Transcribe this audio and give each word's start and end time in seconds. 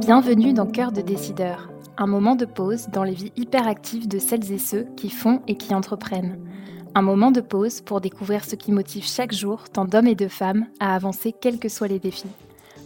Bienvenue 0.00 0.52
dans 0.52 0.66
Cœur 0.66 0.92
de 0.92 1.00
décideur, 1.00 1.70
un 1.96 2.06
moment 2.06 2.36
de 2.36 2.44
pause 2.44 2.88
dans 2.88 3.04
les 3.04 3.14
vies 3.14 3.32
hyperactives 3.36 4.06
de 4.06 4.18
celles 4.18 4.52
et 4.52 4.58
ceux 4.58 4.86
qui 4.96 5.08
font 5.08 5.40
et 5.48 5.56
qui 5.56 5.74
entreprennent. 5.74 6.38
Un 6.94 7.02
moment 7.02 7.30
de 7.30 7.40
pause 7.40 7.80
pour 7.80 8.00
découvrir 8.00 8.44
ce 8.44 8.54
qui 8.54 8.70
motive 8.70 9.04
chaque 9.04 9.32
jour 9.32 9.68
tant 9.70 9.84
d'hommes 9.84 10.06
et 10.06 10.14
de 10.14 10.28
femmes 10.28 10.66
à 10.78 10.94
avancer 10.94 11.32
quels 11.32 11.58
que 11.58 11.68
soient 11.68 11.88
les 11.88 11.98
défis. 11.98 12.30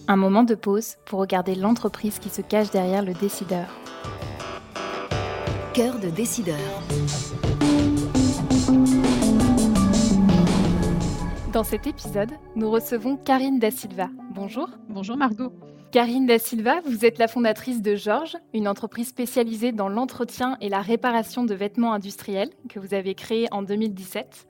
Un 0.06 0.16
moment 0.16 0.44
de 0.44 0.54
pause 0.54 0.96
pour 1.04 1.18
regarder 1.18 1.54
l'entreprise 1.54 2.18
qui 2.18 2.28
se 2.28 2.40
cache 2.40 2.70
derrière 2.70 3.02
le 3.02 3.14
décideur. 3.14 3.66
Cœur 5.74 5.98
de 5.98 6.08
décideur. 6.08 6.56
Dans 11.52 11.64
cet 11.64 11.86
épisode, 11.86 12.32
nous 12.56 12.70
recevons 12.70 13.16
Karine 13.16 13.58
Da 13.58 13.70
Silva. 13.70 14.10
Bonjour. 14.34 14.68
Bonjour 14.90 15.16
Margot. 15.16 15.50
Karine 15.92 16.26
Da 16.26 16.38
Silva, 16.38 16.82
vous 16.84 17.06
êtes 17.06 17.16
la 17.16 17.26
fondatrice 17.26 17.80
de 17.80 17.94
Georges, 17.94 18.36
une 18.52 18.68
entreprise 18.68 19.08
spécialisée 19.08 19.72
dans 19.72 19.88
l'entretien 19.88 20.58
et 20.60 20.68
la 20.68 20.82
réparation 20.82 21.44
de 21.44 21.54
vêtements 21.54 21.94
industriels 21.94 22.50
que 22.68 22.78
vous 22.78 22.92
avez 22.92 23.14
créée 23.14 23.46
en 23.50 23.62
2017. 23.62 24.46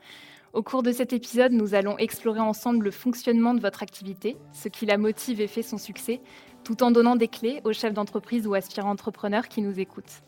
Au 0.52 0.64
cours 0.64 0.82
de 0.82 0.90
cet 0.90 1.12
épisode, 1.12 1.52
nous 1.52 1.74
allons 1.74 1.96
explorer 1.98 2.40
ensemble 2.40 2.86
le 2.86 2.90
fonctionnement 2.90 3.54
de 3.54 3.60
votre 3.60 3.84
activité, 3.84 4.36
ce 4.52 4.68
qui 4.68 4.84
la 4.84 4.98
motive 4.98 5.40
et 5.40 5.46
fait 5.46 5.62
son 5.62 5.78
succès, 5.78 6.20
tout 6.64 6.82
en 6.82 6.90
donnant 6.90 7.14
des 7.14 7.28
clés 7.28 7.60
aux 7.62 7.72
chefs 7.72 7.94
d'entreprise 7.94 8.48
ou 8.48 8.54
aspirants 8.54 8.90
entrepreneurs 8.90 9.46
qui 9.46 9.62
nous 9.62 9.78
écoutent. 9.78 10.22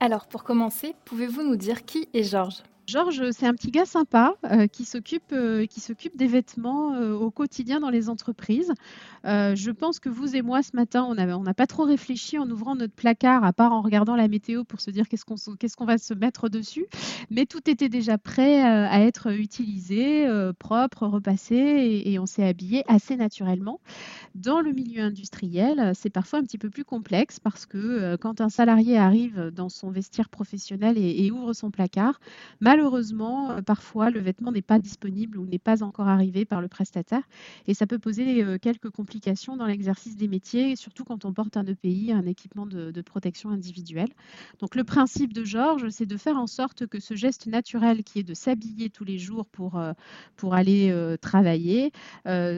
Alors, 0.00 0.26
pour 0.26 0.42
commencer, 0.42 0.96
pouvez-vous 1.04 1.44
nous 1.44 1.56
dire 1.56 1.84
qui 1.84 2.08
est 2.14 2.24
Georges? 2.24 2.64
Georges, 2.86 3.32
c'est 3.32 3.46
un 3.46 3.54
petit 3.54 3.72
gars 3.72 3.84
sympa 3.84 4.34
euh, 4.44 4.68
qui 4.68 4.84
s'occupe 4.84 5.32
euh, 5.32 5.66
qui 5.66 5.80
s'occupe 5.80 6.16
des 6.16 6.28
vêtements 6.28 6.94
euh, 6.94 7.14
au 7.14 7.32
quotidien 7.32 7.80
dans 7.80 7.90
les 7.90 8.08
entreprises. 8.08 8.72
je 9.24 9.70
pense 9.72 9.98
que 9.98 10.08
vous 10.08 10.36
et 10.36 10.42
moi 10.42 10.62
ce 10.62 10.70
matin, 10.76 11.04
on 11.04 11.14
n'a 11.14 11.54
pas 11.54 11.66
trop 11.66 11.82
réfléchi 11.82 12.38
en 12.38 12.48
ouvrant 12.48 12.76
notre 12.76 12.94
placard, 12.94 13.42
à 13.42 13.52
part 13.52 13.72
en 13.72 13.82
regardant 13.82 14.14
la 14.14 14.28
météo 14.28 14.62
pour 14.62 14.80
se 14.80 14.92
dire 14.92 15.08
qu'est-ce 15.08 15.24
qu'on 15.24 15.34
qu'est-ce 15.58 15.76
qu'on 15.76 15.84
va 15.84 15.98
se 15.98 16.14
mettre 16.14 16.48
dessus. 16.48 16.86
Mais 17.28 17.44
tout 17.44 17.68
était 17.68 17.88
déjà 17.88 18.18
prêt 18.18 18.62
à 18.62 19.00
être 19.00 19.32
utilisé, 19.32 20.28
propre, 20.60 21.08
repassé, 21.08 22.02
et, 22.04 22.18
on 22.20 22.26
s'est 22.26 22.46
habillé 22.46 22.84
assez 22.86 23.16
naturellement. 23.16 23.80
Dans 24.36 24.60
le 24.60 24.72
milieu 24.72 25.02
industriel, 25.02 25.90
c'est 25.94 26.10
parfois 26.10 26.38
un 26.38 26.42
petit 26.42 26.58
peu 26.58 26.70
plus 26.70 26.84
complexe 26.84 27.40
parce 27.40 27.66
que 27.66 28.14
quand 28.16 28.40
un 28.40 28.48
salarié 28.48 28.96
arrive 28.96 29.50
dans 29.52 29.68
son 29.68 29.90
vestiaire 29.90 30.28
professionnel 30.28 30.96
et, 30.98 31.24
et 31.24 31.32
ouvre 31.32 31.52
son 31.52 31.72
placard, 31.72 32.20
malheureusement, 32.76 33.52
euh, 33.52 33.62
parfois, 33.62 34.10
le 34.10 34.20
vêtement 34.20 34.52
n'est 34.52 34.60
pas 34.60 34.78
disponible 34.78 35.38
ou 35.38 35.46
n'est 35.46 35.58
pas 35.58 35.82
encore 35.82 36.08
arrivé 36.08 36.44
par 36.44 36.60
le 36.60 36.68
prestataire. 36.68 37.22
Et 37.66 37.72
ça 37.72 37.86
peut 37.86 37.98
poser 37.98 38.44
euh, 38.44 38.58
quelques 38.60 38.90
complications 38.90 39.56
dans 39.56 39.64
l'exercice 39.64 40.14
des 40.16 40.28
métiers, 40.28 40.76
surtout 40.76 41.04
quand 41.04 41.24
on 41.24 41.32
porte 41.32 41.56
un 41.56 41.64
EPI, 41.64 42.12
un 42.12 42.26
équipement 42.26 42.66
de, 42.66 42.92
protection 43.00 43.50
individuelle. 43.50 44.08
Donc 44.58 44.74
le 44.74 44.82
principe 44.82 45.32
de 45.32 45.44
Georges, 45.44 45.88
c'est 45.90 46.06
de 46.06 46.16
faire 46.16 46.36
en 46.36 46.46
sorte 46.46 46.86
que 46.86 46.98
ce 46.98 47.14
geste 47.14 47.46
naturel 47.46 48.02
qui 48.02 48.18
est 48.18 48.24
de 48.24 48.34
s'habiller 48.34 48.90
tous 48.90 49.04
les 49.04 49.16
jours 49.16 49.46
pour, 49.46 49.78
euh, 49.78 49.92
pour 50.36 50.54
aller 50.54 50.92
travailler 51.20 51.92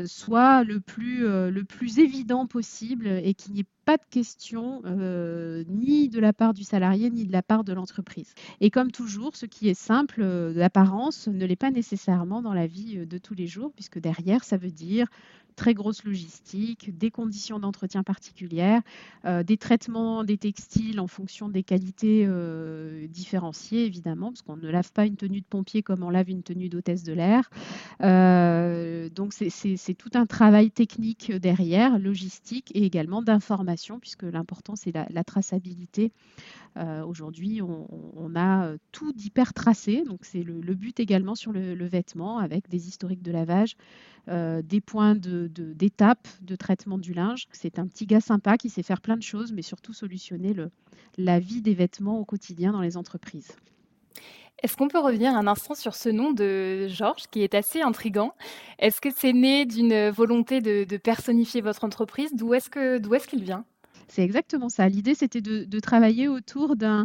soit 0.07 0.65
le 0.65 0.81
plus, 0.81 1.21
le 1.21 1.63
plus 1.65 1.99
évident 1.99 2.47
possible 2.47 3.07
et 3.07 3.35
qu'il 3.35 3.53
n'y 3.53 3.61
ait 3.61 3.67
pas 3.89 3.97
de 3.97 4.05
question 4.11 4.83
euh, 4.85 5.65
ni 5.67 6.11
de 6.11 6.21
la 6.21 6.35
part 6.35 6.53
du 6.53 6.63
salarié 6.63 7.09
ni 7.09 7.25
de 7.25 7.33
la 7.33 7.43
part 7.43 7.65
de 7.65 7.73
l'entreprise. 7.73 8.35
Et 8.61 8.69
comme 8.69 8.91
toujours, 8.91 9.35
ce 9.35 9.47
qui 9.47 9.67
est 9.67 9.73
simple 9.73 10.21
euh, 10.21 10.53
d'apparence 10.53 11.27
ne 11.27 11.47
l'est 11.47 11.57
pas 11.57 11.71
nécessairement 11.71 12.43
dans 12.43 12.53
la 12.53 12.67
vie 12.67 12.99
euh, 12.99 13.07
de 13.07 13.17
tous 13.17 13.33
les 13.33 13.47
jours, 13.47 13.73
puisque 13.75 13.99
derrière, 13.99 14.45
ça 14.45 14.59
veut 14.59 14.71
dire 14.71 15.07
très 15.59 15.75
grosse 15.75 16.05
logistique, 16.05 16.97
des 16.97 17.11
conditions 17.11 17.59
d'entretien 17.59 18.05
particulières, 18.05 18.81
euh, 19.25 19.43
des 19.43 19.57
traitements 19.57 20.23
des 20.23 20.39
textiles 20.39 21.01
en 21.01 21.09
fonction 21.09 21.49
des 21.49 21.65
qualités 21.65 22.25
euh, 22.29 23.09
différenciées, 23.09 23.85
évidemment, 23.85 24.31
parce 24.31 24.43
qu'on 24.43 24.57
ne 24.57 24.71
lave 24.71 24.93
pas 24.93 25.05
une 25.05 25.17
tenue 25.17 25.41
de 25.41 25.47
pompier 25.47 25.83
comme 25.83 26.05
on 26.05 26.11
lave 26.11 26.31
une 26.31 26.45
tenue 26.45 26.69
d'hôtesse 26.69 27.03
de 27.03 27.13
l'air. 27.13 27.51
Euh, 28.03 29.09
donc 29.11 29.33
c'est 29.33 29.95
tout 29.95 30.11
un 30.15 30.27
travail 30.27 30.71
technique 30.71 31.33
derrière, 31.33 31.99
logistique 31.99 32.71
et 32.75 32.85
également 32.85 33.21
d'information, 33.21 33.99
puisque 33.99 34.23
l'important 34.23 34.77
c'est 34.77 34.93
la, 34.93 35.25
traçabilité. 35.25 36.13
Aujourd'hui, 37.07 37.61
on, 37.63 38.37
a 38.37 38.73
tout 38.93 39.13
d'hyper 39.13 39.53
tracé, 39.53 40.05
donc 40.05 40.21
c'est 40.23 40.43
le, 40.43 40.75
but 40.75 41.01
également 41.01 41.35
sur 41.35 41.53
le, 41.53 41.87
vêtement 41.87 42.39
avec 42.39 42.69
des 42.69 42.89
historiques 42.89 43.23
de 43.23 43.33
lavage, 43.33 43.77
des 44.29 44.81
points 44.81 45.15
de, 45.17 45.49
d'étapes 45.49 46.29
de, 46.43 46.57
traitement 46.57 46.99
du 46.99 47.15
linge. 47.15 47.47
C'est 47.53 47.79
un 47.79 47.87
petit 47.87 48.07
gars 48.07 48.21
sympa 48.21 48.57
qui 48.57 48.71
sait 48.71 48.83
faire 48.83 49.01
plein 49.01 49.17
de 49.17 49.23
choses, 49.23 49.53
mais 49.53 49.63
surtout 49.63 49.93
solutionner 49.93 50.55
la 51.17 51.41
vie 51.41 51.63
des 51.63 51.75
vêtements 51.75 52.21
au 52.21 52.25
quotidien 52.25 52.73
dans 52.73 52.83
les 52.83 52.97
entreprises. 52.97 53.57
Est-ce 54.63 54.77
qu'on 54.77 54.89
peut 54.89 54.99
revenir 54.99 55.35
un 55.37 55.47
instant 55.47 55.75
sur 55.75 55.95
ce 55.95 56.09
nom 56.09 56.33
de 56.33 56.89
Georges 56.89 57.29
qui 57.31 57.43
est 57.43 57.55
assez 57.55 57.81
intrigant? 57.81 58.35
Est-ce 58.81 59.01
que 59.01 59.11
c'est 59.15 59.33
né 59.33 59.67
d'une 59.67 60.11
volonté 60.11 60.61
de, 60.61 60.97
personnifier 60.97 61.61
votre 61.61 61.85
entreprise? 61.85 62.33
D'où 62.35 62.55
est-ce 62.55 62.69
qu'il 62.69 63.45
vient? 63.45 63.65
C'est 64.09 64.23
exactement 64.23 64.69
ça. 64.69 64.89
L'idée, 64.89 65.15
c'était 65.15 65.43
de, 65.43 65.81
travailler 65.81 66.29
autour 66.29 66.75
euh, 66.83 67.05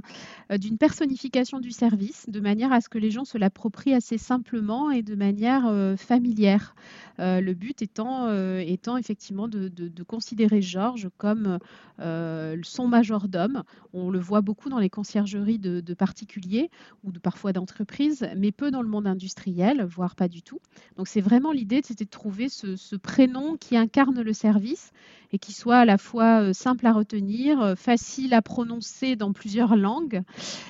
d'une 0.57 0.77
personnification 0.77 1.59
du 1.59 1.71
service, 1.71 2.25
de 2.29 2.39
manière 2.39 2.71
à 2.73 2.81
ce 2.81 2.89
que 2.89 2.97
les 2.97 3.11
gens 3.11 3.25
se 3.25 3.37
l'approprient 3.37 3.93
assez 3.93 4.17
simplement 4.17 4.89
et 4.89 5.03
de 5.03 5.15
manière 5.15 5.67
euh, 5.67 5.95
familière. 5.95 6.75
Euh, 7.19 7.39
le 7.41 7.53
but 7.53 7.81
étant, 7.81 8.31
étant 8.59 8.97
effectivement 8.97 9.47
de, 9.47 9.69
considérer 10.03 10.61
Georges 10.61 11.09
comme 11.17 11.59
son 11.99 12.87
majordome. 12.87 13.63
On 13.93 14.09
le 14.09 14.19
voit 14.19 14.41
beaucoup 14.41 14.69
dans 14.69 14.79
les 14.79 14.89
conciergeries 14.89 15.59
de, 15.59 15.93
particuliers 15.93 16.69
ou 17.03 17.11
parfois 17.11 17.53
d'entreprises, 17.53 18.27
mais 18.37 18.51
peu 18.51 18.71
dans 18.71 18.81
le 18.81 18.87
monde 18.87 19.07
industriel, 19.07 19.83
voire 19.83 20.15
pas 20.15 20.27
du 20.27 20.41
tout. 20.41 20.59
Donc 20.97 21.07
c'est 21.07 21.21
vraiment 21.21 21.51
l'idée, 21.51 21.81
c'était 21.83 22.05
de 22.05 22.09
trouver 22.09 22.49
ce 22.49 22.95
prénom 22.95 23.57
qui 23.57 23.77
incarne 23.77 24.21
le 24.21 24.33
service 24.33 24.91
et 25.33 25.39
qui 25.39 25.51
soit 25.51 25.79
à 25.79 25.85
la 25.85 25.97
fois 25.97 26.53
simple 26.53 26.85
à 26.85 26.93
retenir, 26.93 27.59
euh, 27.59 27.75
facile 27.75 28.33
à 28.33 28.41
prononcer 28.41 29.15
dans 29.15 29.33
plusieurs 29.33 29.75
langues 29.75 30.21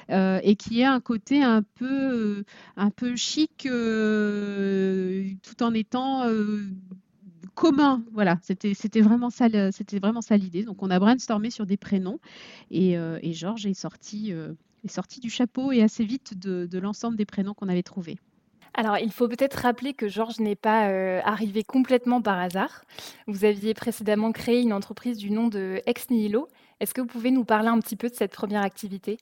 euh, 0.10 0.40
et 0.42 0.56
qui 0.56 0.80
ait 0.80 0.86
un 0.86 1.02
côté 1.02 1.44
un 1.44 1.62
peu, 1.62 1.86
euh, 1.86 2.44
un 2.78 2.90
peu 2.90 3.16
chic 3.18 3.68
tout 5.44 5.64
en 5.64 5.74
étant 5.74 6.24
commun. 7.56 8.04
Voilà, 8.14 8.40
c'était 8.42 9.02
vraiment 9.02 9.30
ça 9.30 9.48
l'idée. 10.38 10.64
Donc 10.64 10.82
on 10.82 10.90
a 10.90 11.00
brainstormé 11.00 11.50
sur 11.50 11.66
des 11.66 11.78
prénoms 11.78 12.20
et, 12.72 12.94
et 12.94 13.34
Georges 13.34 13.66
est 13.66 13.74
sorti 13.74 14.32
est 14.32 14.88
sorti 14.92 15.20
du 15.20 15.30
chapeau 15.30 15.72
et 15.72 15.82
assez 15.82 16.04
vite 16.04 16.38
de, 16.38 16.66
de 16.66 16.80
l'ensemble 16.80 17.16
des 17.16 17.26
prénoms 17.26 17.54
qu'on 17.54 17.70
avait 17.70 17.84
trouvés. 17.84 18.18
Alors, 18.76 18.98
il 18.98 19.12
faut 19.12 19.28
peut-être 19.28 19.54
rappeler 19.54 19.94
que 19.94 20.08
Georges 20.08 20.40
n'est 20.40 20.56
pas 20.56 20.90
euh, 20.90 21.22
arrivé 21.24 21.64
complètement 21.64 22.22
par 22.22 22.40
hasard. 22.40 22.84
Vous 23.28 23.46
aviez 23.46 23.74
précédemment 23.74 24.32
créé 24.32 24.62
une 24.62 24.74
entreprise 24.74 25.18
du 25.18 25.30
nom 25.30 25.48
de 25.48 25.82
Ex 25.86 26.10
Nihilo. 26.10 26.48
Est-ce 26.80 26.94
que 26.94 27.02
vous 27.02 27.08
pouvez 27.08 27.30
nous 27.32 27.46
parler 27.46 27.70
un 27.70 27.80
petit 27.80 27.96
peu 27.96 28.10
de 28.10 28.16
cette 28.16 28.34
première 28.34 28.64
activité? 28.64 29.18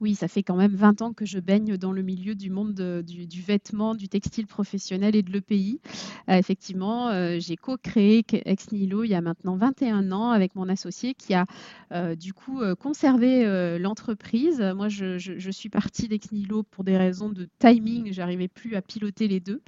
Oui, 0.00 0.14
ça 0.14 0.28
fait 0.28 0.42
quand 0.42 0.56
même 0.56 0.74
20 0.74 1.02
ans 1.02 1.12
que 1.12 1.26
je 1.26 1.38
baigne 1.38 1.76
dans 1.76 1.92
le 1.92 2.02
milieu 2.02 2.34
du 2.34 2.50
monde 2.50 3.02
du, 3.02 3.42
vêtement, 3.42 3.94
du 3.94 4.08
textile 4.08 4.46
professionnel 4.46 5.14
et 5.14 5.22
de 5.22 5.30
l'EPI. 5.30 5.80
Euh, 6.28 6.34
effectivement, 6.34 7.08
euh, 7.08 7.36
j'ai 7.38 7.56
co-créé 7.56 8.24
Ex 8.32 8.72
Nihilo 8.72 9.04
il 9.04 9.10
y 9.10 9.14
a 9.14 9.20
maintenant 9.20 9.56
21 9.56 10.10
ans 10.12 10.30
avec 10.30 10.54
mon 10.54 10.68
associé 10.68 11.14
qui 11.14 11.34
a 11.34 11.44
euh, 11.92 12.14
du 12.14 12.32
coup 12.32 12.60
conservé 12.78 13.78
l'entreprise. 13.78 14.60
Moi, 14.74 14.88
je, 14.88 15.50
suis 15.50 15.68
partie 15.68 16.08
d'Ex 16.08 16.32
Nihilo 16.32 16.62
pour 16.62 16.84
des 16.84 16.96
raisons 16.96 17.28
de 17.28 17.48
timing. 17.58 18.12
J'arrivais 18.12 18.48
plus 18.48 18.76
à 18.76 18.82
piloter 18.82 19.28
les 19.28 19.40
deux 19.40 19.62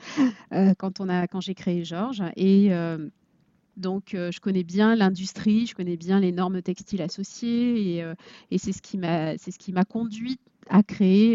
quand, 0.78 1.00
on 1.00 1.08
a, 1.08 1.26
quand 1.26 1.40
j'ai 1.40 1.54
créé 1.54 1.84
Georges. 1.84 2.22
Donc, 3.76 4.14
euh, 4.14 4.30
je 4.30 4.40
connais 4.40 4.64
bien 4.64 4.94
l'industrie, 4.94 5.66
je 5.66 5.74
connais 5.74 5.96
bien 5.96 6.20
les 6.20 6.32
normes 6.32 6.62
textiles 6.62 7.02
associées, 7.02 7.96
et, 7.96 8.02
euh, 8.02 8.14
c'est 8.58 8.72
ce 8.72 8.82
qui 8.82 8.98
m'a, 8.98 9.36
c'est 9.38 9.50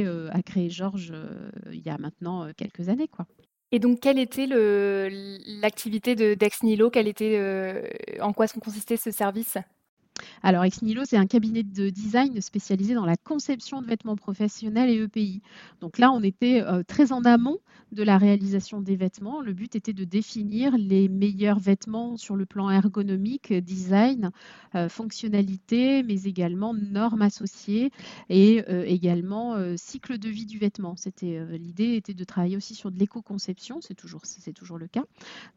euh, 0.06 0.30
à 0.31 0.42
créer 0.42 0.69
Georges 0.69 1.13
il 1.72 1.81
y 1.81 1.89
a 1.89 1.98
maintenant 1.98 2.50
quelques 2.56 2.89
années, 2.89 3.07
quoi. 3.07 3.25
Et 3.74 3.80
donc, 3.80 4.00
quelle 4.00 4.18
était 4.18 4.48
l'activité 4.48 6.16
de 6.16 6.36
Dex 6.36 6.63
Nilo 6.63 6.89
Quelle 6.89 7.10
était, 7.10 7.38
en 8.22 8.31
quoi 8.31 8.48
consistait 8.62 8.95
ce 8.95 9.12
service? 9.12 9.57
Alors, 10.44 10.63
Ex 10.63 10.81
Nihilo, 10.81 11.04
c'est 11.06 11.18
un 11.18 11.25
cabinet 11.25 11.63
de 11.63 11.89
design 11.89 12.39
spécialisé 12.42 12.94
dans 12.94 13.06
la 13.06 13.18
conception 13.18 13.81
de 13.81 13.88
vêtements 13.88 14.16
professionnels 14.16 14.89
et 14.89 15.01
EPI. 15.01 15.42
Donc 15.81 15.98
là, 15.98 16.12
on 16.12 16.22
était 16.22 16.62
euh, 16.62 16.84
très 16.84 17.12
en 17.12 17.24
amont 17.24 17.57
de 17.92 18.04
la 18.04 18.18
réalisation 18.18 18.81
des 18.81 18.95
vêtements. 18.95 19.42
Le 19.42 19.54
but 19.54 19.75
était 19.75 19.94
de 19.94 20.04
définir 20.04 20.78
les 20.78 21.07
meilleurs 21.07 21.60
vêtements 21.60 22.18
sur 22.18 22.36
le 22.36 22.45
plan 22.45 22.69
ergonomique, 22.69 23.54
design, 23.54 24.31
euh, 24.75 24.89
fonctionnalité, 24.89 26.04
mais 26.04 26.24
également 26.24 26.74
normes 26.74 27.22
associées 27.22 27.92
et 28.30 28.63
euh, 28.69 28.84
également 28.86 29.56
cycle 29.78 30.18
de 30.18 30.30
vie 30.30 30.45
du 30.45 30.57
vêtement. 30.57 30.95
C'était 30.98 31.39
l'idée 31.57 31.95
était 31.95 32.13
de 32.13 32.24
travailler 32.24 32.57
aussi 32.57 32.75
sur 32.75 32.92
de 32.92 33.00
l'éco-conception, 33.00 33.80
c'est 33.81 33.94
toujours 33.94 34.22
c'est 34.25 34.54
toujours 34.54 34.78
le 34.78 34.88
cas. 34.88 35.04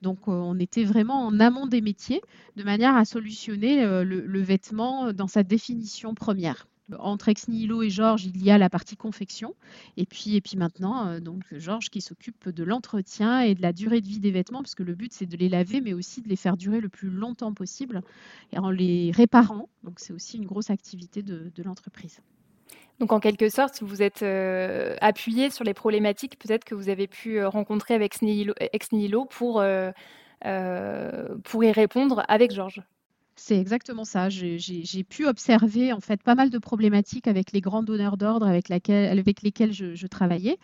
Donc 0.02 0.28
on 0.28 0.58
était 0.58 0.84
vraiment 0.84 1.26
en 1.26 1.40
amont 1.40 1.66
des 1.66 1.80
métiers 1.80 2.20
de 2.56 2.62
manière 2.62 2.94
à 2.96 3.04
solutionner 3.04 3.84
le 4.04 4.40
vêtement 4.40 4.69
dans 4.72 5.28
sa 5.28 5.42
définition 5.42 6.14
première 6.14 6.66
entre 6.98 7.28
Ex 7.28 7.48
Nihilo 7.48 7.82
et 7.82 7.90
Georges, 7.90 8.24
il 8.24 8.42
y 8.42 8.50
a 8.50 8.58
la 8.58 8.70
partie 8.70 8.96
confection. 8.96 9.54
Et 9.96 10.06
puis, 10.06 10.42
maintenant, 10.56 11.06
euh, 11.06 11.20
donc 11.20 11.42
Georges 11.52 11.90
qui 11.90 12.00
s'occupe 12.00 12.48
de 12.48 12.64
l'entretien 12.64 13.40
et 13.40 13.54
de 13.54 13.62
la 13.62 13.72
durée 13.72 14.00
de 14.00 14.06
vie 14.06 14.20
des 14.20 14.30
vêtements, 14.30 14.62
parce 14.62 14.74
que 14.74 14.82
le 14.82 14.94
but, 14.94 15.12
c'est 15.12 15.26
de 15.26 15.36
les 15.36 15.48
laver, 15.48 15.80
mais 15.80 15.92
aussi 15.92 16.22
de 16.22 16.28
les 16.28 16.36
faire 16.36 16.56
durer 16.56 16.80
le 16.80 16.88
plus 16.88 17.10
longtemps 17.10 17.52
possible 17.52 18.02
en 18.56 18.70
les 18.70 19.10
réparant. 19.12 19.68
Donc, 19.84 20.00
c'est 20.00 20.12
aussi 20.12 20.38
une 20.38 20.46
grosse 20.46 20.70
activité 20.70 21.22
de, 21.22 21.50
l'entreprise. 21.62 22.20
Donc, 22.98 23.12
en 23.12 23.20
quelque 23.20 23.48
sorte, 23.48 23.82
vous 23.82 24.02
êtes 24.02 24.22
euh, 24.22 24.96
appuyé 25.00 25.50
sur 25.50 25.64
les 25.64 25.74
problématiques 25.74 26.38
peut-être 26.38 26.64
que 26.64 26.74
vous 26.74 26.88
avez 26.88 27.06
pu 27.06 27.38
euh, 27.38 27.48
rencontrer 27.48 27.94
avec 27.94 28.14
Ex 28.22 28.92
Nihilo 28.92 29.24
pour, 29.26 29.62
pour 31.44 31.64
y 31.64 31.72
répondre 31.72 32.24
avec 32.28 32.52
Georges. 32.52 32.82
C'est 33.42 33.58
exactement 33.58 34.04
ça. 34.04 34.28
J'ai 34.28 35.02
pu 35.02 35.26
observer 35.26 35.94
en 35.94 36.00
fait 36.00 36.22
pas 36.22 36.34
mal 36.34 36.50
de 36.50 36.58
problématiques 36.58 37.26
avec 37.26 37.52
les 37.52 37.62
grands 37.62 37.82
donneurs 37.82 38.18
d'ordre 38.18 38.46
avec, 38.46 38.68
lesquels 38.68 39.72
je, 39.72 40.06
travaillais. 40.06 40.58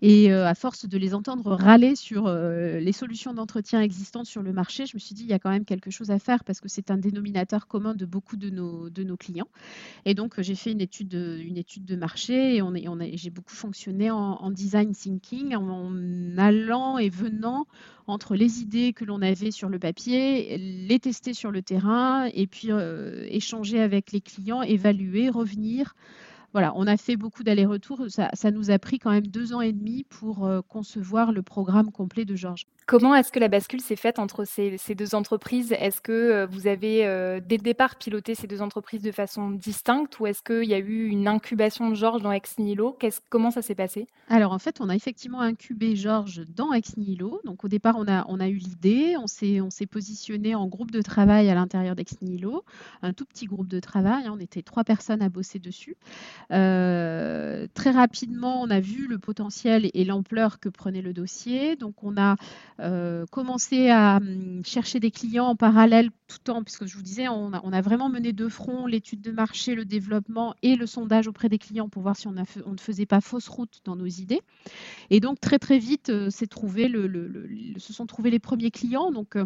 Et 0.00 0.30
euh, 0.32 0.46
à 0.46 0.54
force 0.54 0.86
de 0.86 0.96
les 0.96 1.12
entendre 1.12 1.56
râler 1.56 1.96
sur 1.96 2.28
euh, 2.28 2.78
les 2.78 2.92
solutions 2.92 3.34
d'entretien 3.34 3.80
existantes 3.82 4.26
sur 4.26 4.42
le 4.42 4.52
marché, 4.52 4.86
je 4.86 4.94
me 4.94 5.00
suis 5.00 5.12
dit 5.12 5.24
il 5.24 5.28
y 5.28 5.32
a 5.32 5.40
quand 5.40 5.50
même 5.50 5.64
quelque 5.64 5.90
chose 5.90 6.12
à 6.12 6.20
faire 6.20 6.44
parce 6.44 6.60
que 6.60 6.68
c'est 6.68 6.92
un 6.92 6.98
dénominateur 6.98 7.66
commun 7.66 7.94
de 7.94 8.06
beaucoup 8.06 8.36
de 8.36 8.48
nos, 8.48 9.16
clients. 9.16 9.48
Et 10.04 10.14
donc 10.14 10.40
j'ai 10.40 10.54
fait 10.54 10.70
une 10.70 10.80
étude, 10.80 11.08
de, 11.08 11.96
marché 11.96 12.58
et 12.58 13.16
j'ai 13.16 13.30
beaucoup 13.30 13.54
fonctionné 13.54 14.12
en, 14.12 14.50
design 14.52 14.92
thinking, 14.92 15.56
en 15.56 16.38
allant 16.38 16.96
et 16.96 17.08
venant 17.08 17.66
entre 18.10 18.34
les 18.34 18.60
idées 18.60 18.92
que 18.92 19.04
l'on 19.04 19.22
avait 19.22 19.50
sur 19.50 19.68
le 19.68 19.78
papier, 19.78 20.58
les 20.58 20.98
tester 20.98 21.34
sur 21.34 21.50
le 21.50 21.62
terrain 21.62 22.19
et 22.28 22.46
puis 22.46 22.70
euh, 22.70 23.26
échanger 23.28 23.80
avec 23.80 24.12
les 24.12 24.20
clients, 24.20 24.62
évaluer, 24.62 25.30
revenir 25.30 25.94
voilà, 26.52 26.72
on 26.74 26.86
a 26.86 26.96
fait 26.96 27.16
beaucoup 27.16 27.44
d'allers-retours. 27.44 28.06
Ça, 28.08 28.50
nous 28.50 28.70
a 28.70 28.78
pris 28.78 28.98
quand 28.98 29.10
même 29.10 29.26
deux 29.26 29.52
ans 29.52 29.60
et 29.60 29.72
demi 29.72 30.04
pour 30.04 30.44
euh, 30.44 30.60
concevoir 30.66 31.32
le 31.32 31.42
programme 31.42 31.92
complet 31.92 32.24
de 32.24 32.34
Georges. 32.34 32.66
Comment 32.86 33.14
est-ce 33.14 33.30
que 33.30 33.38
la 33.38 33.46
bascule 33.46 33.80
s'est 33.80 33.94
faite 33.94 34.18
entre 34.18 34.44
ces, 34.44 34.76
deux 34.96 35.14
entreprises? 35.14 35.72
Est-ce 35.78 36.00
que 36.00 36.10
euh, 36.10 36.46
vous 36.46 36.66
avez 36.66 37.06
euh, 37.06 37.38
dès 37.40 37.56
le 37.56 37.62
départ 37.62 37.94
piloté 37.94 38.34
ces 38.34 38.48
deux 38.48 38.62
entreprises 38.62 39.02
de 39.02 39.12
façon 39.12 39.50
distincte 39.50 40.18
ou 40.18 40.26
est-ce 40.26 40.42
qu'il 40.42 40.68
y 40.68 40.74
a 40.74 40.78
eu 40.78 41.06
une 41.06 41.28
incubation 41.28 41.88
de 41.88 41.94
Georges 41.94 42.20
dans 42.20 42.32
Ex 42.32 42.58
Nihilo 42.58 42.98
Comment 43.28 43.52
ça 43.52 43.62
s'est 43.62 43.76
passé? 43.76 44.08
Alors 44.28 44.50
en 44.50 44.58
fait, 44.58 44.80
on 44.80 44.88
a 44.88 44.96
effectivement 44.96 45.40
incubé 45.40 45.94
Georges 45.94 46.42
dans 46.48 46.72
Ex 46.72 46.96
Nihilo. 46.96 47.40
Donc 47.44 47.64
au 47.64 47.68
départ, 47.68 47.94
on 47.96 48.08
a, 48.08 48.24
on 48.28 48.40
a 48.40 48.48
eu 48.48 48.56
l'idée, 48.56 49.16
on 49.16 49.28
s'est, 49.28 49.60
on 49.60 49.70
s'est 49.70 49.86
positionné 49.86 50.56
en 50.56 50.66
groupe 50.66 50.90
de 50.90 51.00
travail 51.00 51.48
à 51.48 51.54
l'intérieur 51.54 51.94
d'Ex 51.94 52.20
Nihilo, 52.22 52.64
un 53.02 53.12
tout 53.12 53.24
petit 53.24 53.46
groupe 53.46 53.68
de 53.68 53.78
travail. 53.78 54.26
Hein. 54.26 54.32
on 54.34 54.40
était 54.40 54.62
trois 54.62 54.82
personnes 54.82 55.22
à 55.22 55.28
bosser 55.28 55.60
dessus. 55.60 55.96
Euh, 56.52 57.66
très 57.74 57.90
rapidement, 57.90 58.62
on 58.62 58.70
a 58.70 58.80
vu 58.80 59.06
le 59.06 59.18
potentiel 59.18 59.90
et 59.94 60.04
l'ampleur 60.04 60.58
que 60.58 60.68
prenait 60.68 61.02
le 61.02 61.12
dossier. 61.12 61.76
Donc, 61.76 62.02
on 62.02 62.16
a 62.16 62.36
euh, 62.80 63.24
commencé 63.30 63.88
à 63.88 64.16
hum, 64.16 64.62
chercher 64.64 65.00
des 65.00 65.10
clients 65.10 65.46
en 65.46 65.56
parallèle 65.56 66.10
tout 66.26 66.50
en, 66.50 66.62
puisque 66.62 66.86
je 66.86 66.96
vous 66.96 67.02
disais, 67.02 67.28
on 67.28 67.52
a, 67.52 67.80
vraiment 67.80 68.08
mené 68.08 68.32
de 68.32 68.48
front 68.48 68.86
l'étude 68.86 69.20
de 69.20 69.32
marché, 69.32 69.74
le 69.74 69.84
développement 69.84 70.54
et 70.62 70.76
le 70.76 70.86
sondage 70.86 71.26
auprès 71.26 71.48
des 71.48 71.58
clients 71.58 71.88
pour 71.88 72.02
voir 72.02 72.16
si 72.16 72.28
on, 72.28 72.32
ne 72.32 72.44
faisait 72.78 73.06
pas 73.06 73.20
fausse 73.20 73.48
route 73.48 73.80
dans 73.84 73.96
nos 73.96 74.06
idées. 74.06 74.40
Et 75.10 75.18
donc, 75.18 75.40
très 75.40 75.58
très 75.58 75.78
vite, 75.78 76.10
euh, 76.10 76.30
le, 76.30 77.78
se 77.78 77.92
sont 77.92 78.06
trouvés 78.06 78.30
les 78.30 78.38
premiers 78.38 78.70
clients. 78.70 79.10
Donc, 79.10 79.36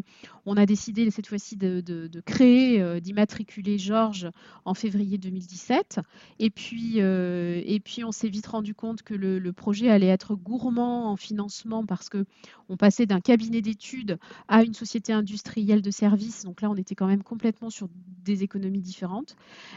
on 0.47 0.57
a 0.57 0.67
décidé 0.67 1.11
cette 1.11 1.27
fois-ci 1.27 1.57
de, 1.57 1.81
de 1.81 2.21
créer, 2.21 3.01
d'immatriculer 3.01 3.79
Georges 3.79 4.29
en 4.65 4.75
février 4.75 5.19
2017. 5.19 6.01
Et 6.39 6.51
puis, 6.51 6.94
euh, 7.01 7.61
et 7.65 7.81
puis 7.81 8.05
on 8.05 8.13
s'est 8.13 8.29
vite 8.29 8.47
rendu 8.47 8.75
compte 8.75 9.03
que 9.03 9.15
le, 9.15 9.53
projet 9.53 9.89
allait 9.89 10.09
être 10.09 10.35
gourmand 10.35 11.11
en 11.11 11.17
financement 11.17 11.87
parce 11.87 12.09
que 12.09 12.25
on 12.69 12.77
passait 12.77 13.07
d'un 13.07 13.21
cabinet 13.21 13.61
d'études 13.61 14.19
à 14.49 14.65
une 14.65 14.75
société 14.75 15.13
industrielle 15.13 15.83
de 15.83 15.91
services. 15.91 16.45
Donc 16.45 16.63
là, 16.63 16.71
on 16.71 16.77
était 16.77 16.95
quand 16.95 17.07
même 17.07 17.23
complètement 17.23 17.71
sur 17.71 17.89
des 18.25 18.43
économies 18.43 18.81
différentes. 18.81 19.37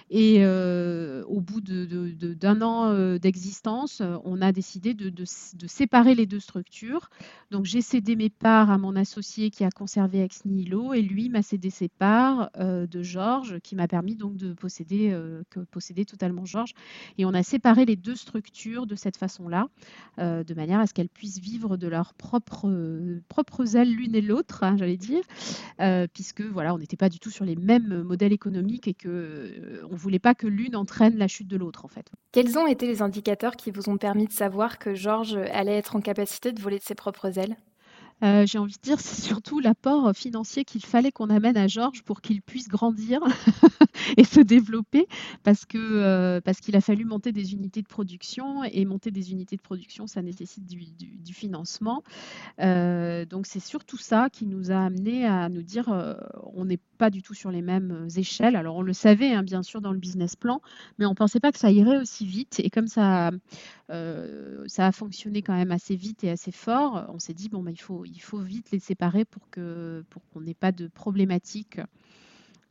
Et 0.09 0.37
euh, 0.39 1.23
au 1.25 1.41
bout 1.41 1.61
d'un 1.61 2.61
an 2.61 2.87
euh, 2.87 3.17
d'existence, 3.19 4.01
on 4.23 4.41
a 4.41 4.51
décidé 4.51 4.93
de, 4.93 5.11
séparer 5.25 6.15
les 6.15 6.25
deux 6.25 6.39
structures. 6.39 7.09
Donc 7.51 7.65
j'ai 7.65 7.81
cédé 7.81 8.15
mes 8.15 8.29
parts 8.29 8.71
à 8.71 8.77
mon 8.77 8.95
associé 8.95 9.49
qui 9.49 9.63
a 9.63 9.69
conservé 9.69 10.21
Ex 10.21 10.45
Nihilo 10.45 10.93
et 10.93 11.01
lui 11.01 11.29
m'a 11.29 11.41
cédé 11.41 11.69
ses 11.69 11.89
parts 11.89 12.49
de 12.57 13.03
Georges 13.03 13.59
qui 13.59 13.75
m'a 13.75 13.87
permis 13.87 14.15
donc 14.15 14.37
de 14.37 14.53
posséder, 14.53 15.13
totalement 16.05 16.45
Georges 16.45 16.73
et 17.17 17.25
on 17.25 17.33
a 17.33 17.43
séparé 17.43 17.85
les 17.85 17.95
deux 17.95 18.15
structures 18.15 18.87
de 18.87 18.95
cette 18.95 19.17
façon-là, 19.17 19.67
euh, 20.19 20.43
de 20.43 20.53
manière 20.53 20.79
à 20.79 20.87
ce 20.87 20.93
qu'elles 20.93 21.09
puissent 21.09 21.39
vivre 21.39 21.77
de 21.77 21.87
leurs 21.87 22.13
propres, 22.13 22.69
propres 23.27 23.75
ailes 23.75 23.93
l'une 23.93 24.15
et 24.15 24.21
l'autre, 24.21 24.63
hein, 24.63 24.75
j'allais 24.77 24.97
dire, 24.97 25.23
euh, 25.81 26.07
puisque 26.11 26.41
voilà, 26.41 26.73
on 26.73 26.77
n'était 26.77 26.97
pas 26.97 27.09
du 27.09 27.19
tout 27.19 27.31
sur 27.31 27.45
les 27.45 27.55
mêmes 27.55 28.03
modèles 28.03 28.33
économiques 28.33 28.87
et 28.87 28.93
que 28.93 29.07
euh, 29.07 29.87
on 29.89 29.95
voulait 29.95 30.19
pas 30.19 30.35
que 30.35 30.47
l'une 30.47 30.75
entraîne 30.75 31.17
la 31.17 31.27
chute 31.27 31.47
de 31.47 31.57
l'autre 31.57 31.85
en 31.85 31.87
fait. 31.87 32.11
Quels 32.31 32.57
ont 32.57 32.67
été 32.67 32.87
les 32.87 33.01
indicateurs 33.01 33.55
qui 33.55 33.71
vous 33.71 33.89
ont 33.89 33.97
permis 33.97 34.27
de 34.27 34.33
savoir 34.33 34.79
que 34.79 34.95
Georges 34.95 35.37
allait 35.51 35.77
être 35.77 35.95
en 35.95 36.01
capacité 36.01 36.51
de 36.51 36.61
voler 36.61 36.79
de 36.79 36.83
ses 36.83 36.95
propres 36.95 37.37
ailes? 37.39 37.57
Euh, 38.23 38.45
j'ai 38.47 38.57
envie 38.57 38.73
de 38.73 38.81
dire, 38.81 38.99
c'est 38.99 39.21
surtout 39.21 39.59
l'apport 39.59 40.11
financier 40.15 40.65
qu'il 40.65 40.83
fallait 40.83 41.11
qu'on 41.11 41.29
amène 41.29 41.57
à 41.57 41.67
Georges 41.67 42.01
pour 42.03 42.21
qu'il 42.21 42.41
puisse 42.41 42.67
grandir 42.67 43.21
et 44.17 44.23
se 44.23 44.39
développer, 44.39 45.07
parce 45.43 45.65
que 45.65 45.77
euh, 45.77 46.41
parce 46.41 46.59
qu'il 46.59 46.75
a 46.75 46.81
fallu 46.81 47.05
monter 47.05 47.31
des 47.31 47.53
unités 47.53 47.81
de 47.81 47.87
production 47.87 48.63
et 48.63 48.85
monter 48.85 49.11
des 49.11 49.31
unités 49.31 49.55
de 49.55 49.61
production, 49.61 50.07
ça 50.07 50.21
nécessite 50.21 50.65
du, 50.65 51.33
financement. 51.33 52.03
Euh, 52.59 53.25
donc 53.25 53.45
c'est 53.45 53.59
surtout 53.59 53.97
ça 53.97 54.29
qui 54.31 54.47
nous 54.47 54.71
a 54.71 54.77
amené 54.77 55.25
à 55.25 55.49
nous 55.49 55.61
dire, 55.61 55.87
on 56.55 56.65
n'est 56.65 56.79
pas 56.97 57.09
du 57.09 57.21
tout 57.21 57.33
sur 57.33 57.51
les 57.51 57.61
mêmes 57.61 58.07
échelles. 58.15 58.55
Alors 58.55 58.75
on 58.75 58.81
le 58.81 58.93
savait 58.93 59.33
hein, 59.33 59.43
bien 59.43 59.63
sûr 59.63 59.81
dans 59.81 59.91
le 59.91 59.99
business 59.99 60.35
plan, 60.35 60.61
mais 60.97 61.05
on 61.05 61.15
pensait 61.15 61.39
pas 61.39 61.51
que 61.51 61.59
ça 61.59 61.71
irait 61.71 61.97
aussi 61.97 62.25
vite. 62.25 62.59
Et 62.63 62.69
comme 62.69 62.87
ça, 62.87 63.31
ça 63.89 64.87
a 64.87 64.91
fonctionné 64.91 65.41
quand 65.41 65.55
même 65.55 65.71
assez 65.71 65.95
vite 65.95 66.23
et 66.23 66.29
assez 66.29 66.51
fort, 66.51 67.05
on 67.09 67.19
s'est 67.19 67.33
dit 67.33 67.49
bon 67.49 67.63
bah, 67.63 67.71
il 67.71 67.79
faut 67.79 68.05
il 68.05 68.19
faut 68.19 68.39
vite 68.39 68.71
les 68.71 68.79
séparer 68.79 69.25
pour 69.25 69.49
que 69.49 70.03
pour 70.09 70.27
qu'on 70.29 70.41
n'ait 70.41 70.53
pas 70.53 70.71
de 70.71 70.87
problématiques 70.87 71.79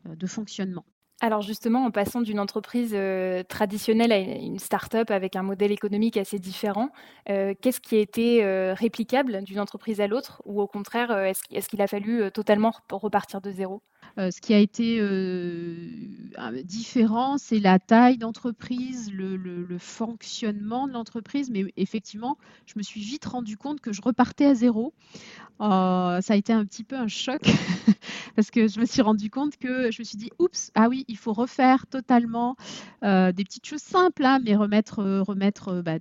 euh, 0.06 0.16
de 0.16 0.26
fonctionnement. 0.26 0.84
Alors 1.22 1.40
justement, 1.40 1.86
en 1.86 1.90
passant 1.90 2.20
d'une 2.20 2.38
entreprise 2.38 2.92
euh, 2.94 3.42
traditionnelle 3.42 4.12
à 4.12 4.18
une 4.18 4.58
start-up 4.58 5.10
avec 5.10 5.34
un 5.34 5.42
modèle 5.42 5.72
économique 5.72 6.18
assez 6.18 6.38
différent, 6.38 6.90
euh, 7.30 7.54
qu'est-ce 7.60 7.80
qui 7.80 7.96
a 7.96 8.00
été 8.00 8.44
réplicable 8.74 9.42
d'une 9.42 9.60
entreprise 9.60 10.00
à 10.00 10.08
l'autre 10.08 10.42
ou 10.44 10.60
au 10.60 10.66
contraire, 10.66 11.10
est-ce 11.10 11.68
qu'il 11.68 11.80
a 11.80 11.86
fallu 11.86 12.30
totalement 12.32 12.72
repartir 12.90 13.40
de 13.40 13.50
zéro? 13.50 13.82
Ce 14.18 14.40
qui 14.40 14.54
a 14.54 14.58
été 14.58 15.00
différent, 16.64 17.38
c'est 17.38 17.58
la 17.58 17.78
taille 17.78 18.18
d'entreprise, 18.18 19.12
le, 19.12 19.36
le, 19.36 19.78
fonctionnement 19.78 20.86
de 20.86 20.92
l'entreprise, 20.92 21.50
mais 21.50 21.64
effectivement, 21.76 22.38
je 22.66 22.74
me 22.76 22.82
suis 22.82 23.00
vite 23.00 23.26
rendu 23.26 23.56
compte 23.56 23.80
que 23.80 23.92
je 23.92 24.00
repartais 24.00 24.46
à 24.46 24.54
zéro. 24.54 24.94
Ça 25.60 26.20
a 26.28 26.36
été 26.36 26.52
un 26.52 26.64
petit 26.64 26.84
peu 26.84 26.96
un 26.96 27.08
choc 27.08 27.42
parce 28.36 28.50
que 28.50 28.68
je 28.68 28.80
me 28.80 28.86
suis 28.86 29.02
rendu 29.02 29.30
compte 29.30 29.56
que 29.56 29.90
je 29.90 30.00
me 30.00 30.04
suis 30.04 30.18
dit, 30.18 30.30
oups, 30.38 30.70
ah 30.74 30.88
oui, 30.88 31.04
il 31.08 31.16
faut 31.16 31.32
refaire 31.32 31.86
totalement 31.86 32.56
euh, 33.04 33.32
des 33.32 33.44
petites 33.44 33.66
choses 33.66 33.82
simples, 33.82 34.24
hein, 34.24 34.40
mais 34.44 34.56
remettre, 34.56 35.00
euh, 35.00 35.22
remettre 35.22 35.68
euh, 35.68 35.82
bah, 35.82 35.98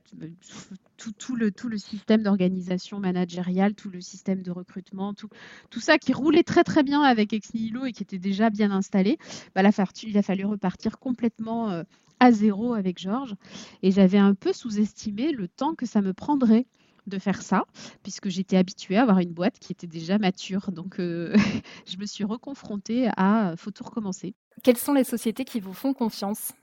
tout, 1.18 1.36
le, 1.36 1.52
tout 1.52 1.70
le 1.70 1.78
système 1.78 2.24
d'organisation 2.24 3.00
managériale, 3.00 3.74
tout 3.76 3.90
le 3.90 4.02
système 4.02 4.42
de 4.42 4.52
recrutement, 4.52 5.14
tout, 5.14 5.30
tout 5.70 5.80
ça 5.80 5.98
qui 5.98 6.14
roulait 6.14 6.44
très 6.44 6.64
très 6.64 6.84
bien 6.84 7.02
avec 7.02 7.34
Ex 7.34 7.54
Nihilo 7.54 7.86
et 7.86 7.92
qui 7.92 8.04
était 8.04 8.20
déjà 8.20 8.50
bien 8.50 8.72
installé. 8.72 9.18
Bah, 9.54 9.62
il 10.04 10.18
a 10.18 10.22
fallu 10.22 10.46
repartir 10.46 11.00
complètement 11.00 11.84
à 12.20 12.32
zéro 12.32 12.74
avec 12.74 13.00
Georges 13.00 13.36
et 13.84 13.92
j'avais 13.92 14.18
un 14.18 14.34
peu 14.34 14.54
sous-estimé 14.54 15.32
le 15.32 15.48
temps 15.48 15.76
que 15.76 15.86
ça 15.86 16.02
me 16.02 16.14
prendrait 16.14 16.66
de 17.08 17.20
faire 17.20 17.42
ça, 17.42 17.66
puisque 18.04 18.30
j'étais 18.30 18.58
habituée 18.58 18.98
à 18.98 19.04
avoir 19.04 19.20
une 19.20 19.34
boîte 19.34 19.60
qui 19.60 19.72
était 19.72 19.88
déjà 19.88 20.18
mature. 20.18 20.72
Donc, 20.72 21.00
euh, 21.00 21.34
je 21.88 21.98
me 21.98 22.06
suis 22.06 22.24
reconfrontée 22.24 23.10
à 23.18 23.54
faut 23.58 23.72
tout 23.72 23.84
recommencer. 23.84 24.34
Quelles 24.64 24.78
sont 24.78 24.94
les 24.94 25.04
sociétés 25.04 25.46
qui 25.46 25.60
vous 25.60 25.74
font 25.74 25.94
confiance? 25.94 26.54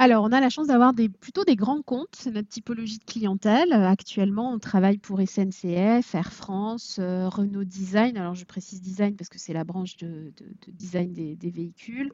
Alors, 0.00 0.22
on 0.22 0.30
a 0.30 0.38
la 0.38 0.48
chance 0.48 0.68
d'avoir 0.68 0.94
des, 0.94 1.08
plutôt 1.08 1.42
des 1.42 1.56
grands 1.56 1.82
comptes, 1.82 2.14
c'est 2.16 2.30
notre 2.30 2.48
typologie 2.48 2.98
de 2.98 3.04
clientèle. 3.04 3.72
Euh, 3.72 3.88
actuellement, 3.88 4.52
on 4.52 4.60
travaille 4.60 4.98
pour 4.98 5.20
SNCF, 5.20 6.14
Air 6.14 6.32
France, 6.32 6.98
euh, 7.00 7.28
Renault 7.28 7.64
Design. 7.64 8.16
Alors, 8.16 8.36
je 8.36 8.44
précise 8.44 8.80
design 8.80 9.16
parce 9.16 9.28
que 9.28 9.40
c'est 9.40 9.52
la 9.52 9.64
branche 9.64 9.96
de, 9.96 10.32
design 10.68 11.12
des, 11.12 11.50
véhicules. 11.50 12.12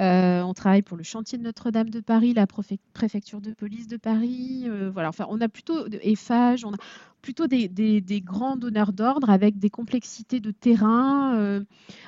Euh, 0.00 0.42
on 0.42 0.52
travaille 0.52 0.82
pour 0.82 0.96
le 0.96 1.04
chantier 1.04 1.38
de 1.38 1.44
Notre-Dame 1.44 1.90
de 1.90 2.00
Paris, 2.00 2.34
la 2.34 2.48
préfecture 2.92 3.40
de 3.40 3.52
police 3.52 3.86
de 3.86 3.98
Paris. 3.98 4.66
voilà, 4.92 5.08
enfin, 5.08 5.26
on 5.28 5.40
a 5.40 5.48
plutôt 5.48 5.86
Eiffage, 6.02 6.64
on 6.64 6.72
a, 6.72 6.76
plutôt 7.22 7.46
des, 7.46 8.20
grands 8.20 8.56
donneurs 8.56 8.92
d'ordre 8.92 9.30
avec 9.30 9.58
des 9.58 9.70
complexités 9.70 10.40
de 10.40 10.50
terrain, 10.50 11.36
euh, 11.36 11.64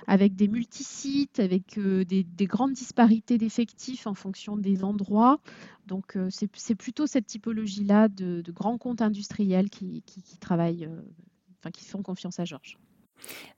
avec 0.06 0.34
des 0.34 0.48
multisites, 0.48 1.38
avec 1.38 1.78
euh, 1.78 2.04
des, 2.04 2.46
grandes 2.46 2.72
disparités 2.72 3.38
d'effectifs 3.38 4.06
en 4.06 4.14
fonction 4.14 4.56
des 4.56 4.84
endroits. 4.84 5.38
Donc 5.86 6.16
euh, 6.16 6.28
c'est 6.30 6.74
plutôt 6.74 7.06
cette 7.06 7.26
typologie-là 7.26 8.08
de, 8.08 8.42
grands 8.48 8.76
comptes 8.76 9.00
industriels 9.00 9.70
qui, 9.70 10.02
travaillent, 10.40 10.88
enfin 11.60 11.70
qui 11.70 11.84
font 11.84 12.02
confiance 12.02 12.40
à 12.40 12.44
Georges. 12.44 12.76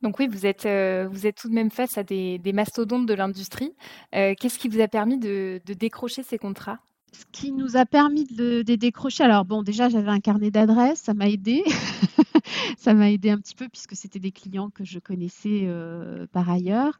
Donc 0.02 0.18
oui, 0.18 0.28
vous 0.28 0.46
êtes, 0.46 0.68
vous 1.10 1.26
êtes 1.26 1.36
tout 1.36 1.48
de 1.48 1.54
même 1.54 1.70
face 1.70 1.96
à 1.98 2.04
des, 2.04 2.38
mastodontes 2.52 3.06
de 3.06 3.14
l'industrie. 3.14 3.74
Qu'est-ce 4.12 4.58
qui 4.58 4.68
vous 4.68 4.80
a 4.80 4.88
permis 4.88 5.18
de 5.18 5.60
décrocher 5.66 6.22
ces 6.22 6.38
contrats? 6.38 6.78
Ce 7.12 7.24
qui 7.32 7.52
nous 7.52 7.76
a 7.76 7.86
permis 7.86 8.24
de, 8.24 8.62
décrocher, 8.62 9.24
alors 9.24 9.44
bon, 9.44 9.62
déjà 9.62 9.88
j'avais 9.88 10.10
un 10.10 10.20
carnet 10.20 10.50
d'adresses, 10.50 11.00
ça 11.00 11.14
m'a 11.14 11.28
aidé. 11.28 11.62
ça 12.78 12.94
m'a 12.94 13.10
aidé 13.10 13.30
un 13.30 13.38
petit 13.38 13.54
peu 13.54 13.68
puisque 13.68 13.96
c'était 13.96 14.18
des 14.18 14.32
clients 14.32 14.70
que 14.70 14.84
je 14.84 14.98
connaissais 14.98 15.62
euh, 15.64 16.26
par 16.32 16.50
ailleurs. 16.50 16.98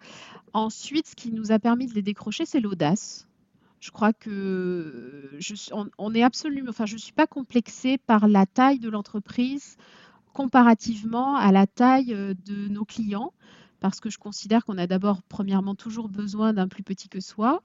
Ensuite, 0.53 1.09
ce 1.09 1.17
qui 1.17 1.33
nous 1.33 1.53
a 1.53 1.59
permis 1.59 1.87
de 1.87 1.95
les 1.95 2.03
décrocher, 2.03 2.47
c'est 2.47 2.61
l'audace. 2.61 3.27
Je 3.81 3.91
crois 3.91 4.13
que 4.13 5.31
je, 5.39 5.55
on, 5.99 6.15
est 6.15 6.23
absolument, 6.23 6.71
enfin, 6.71 6.87
je 6.87 6.95
ne 6.95 6.99
suis 6.99 7.13
pas 7.13 7.27
complexée 7.27 7.99
par 7.99 8.27
la 8.27 8.47
taille 8.47 8.79
de 8.79 8.89
l'entreprise 8.89 9.77
comparativement 10.33 11.37
à 11.37 11.53
la 11.53 11.67
taille 11.67 12.15
euh, 12.15 12.35
de 12.47 12.69
nos 12.69 12.85
clients 12.85 13.33
parce 13.81 14.01
que 14.01 14.11
je 14.11 14.19
considère 14.19 14.65
qu'on 14.65 14.79
a 14.79 14.87
d'abord, 14.87 15.23
premièrement, 15.29 15.75
toujours 15.75 16.09
besoin 16.09 16.53
d'un 16.53 16.67
plus 16.67 16.83
petit 16.83 17.09
que 17.09 17.21
soi. 17.21 17.63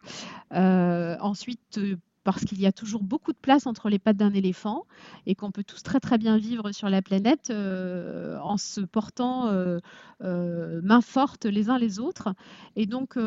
Euh, 0.54 1.18
ensuite, 1.20 1.80
parce 2.24 2.46
qu'il 2.46 2.60
y 2.60 2.66
a 2.66 2.72
toujours 2.72 3.04
beaucoup 3.04 3.32
de 3.32 3.38
place 3.38 3.66
entre 3.68 3.90
les 3.90 4.00
pattes 4.00 4.18
d'un 4.18 4.34
éléphant 4.34 4.86
et 5.26 5.36
qu'on 5.36 5.52
peut 5.52 5.64
tous 5.64 5.82
très 5.84 6.00
très 6.00 6.18
bien 6.18 6.38
vivre 6.38 6.72
sur 6.72 6.90
la 6.90 7.02
planète 7.02 7.50
euh, 7.50 8.38
en 8.40 8.58
se 8.58 8.82
portant 8.82 9.48
euh, 9.48 9.80
euh, 10.24 10.82
main 10.84 11.02
forte 11.02 11.46
les 11.46 11.70
uns 11.70 11.78
les 11.78 12.00
autres. 12.00 12.34
Et 12.76 12.86
donc, 12.86 13.18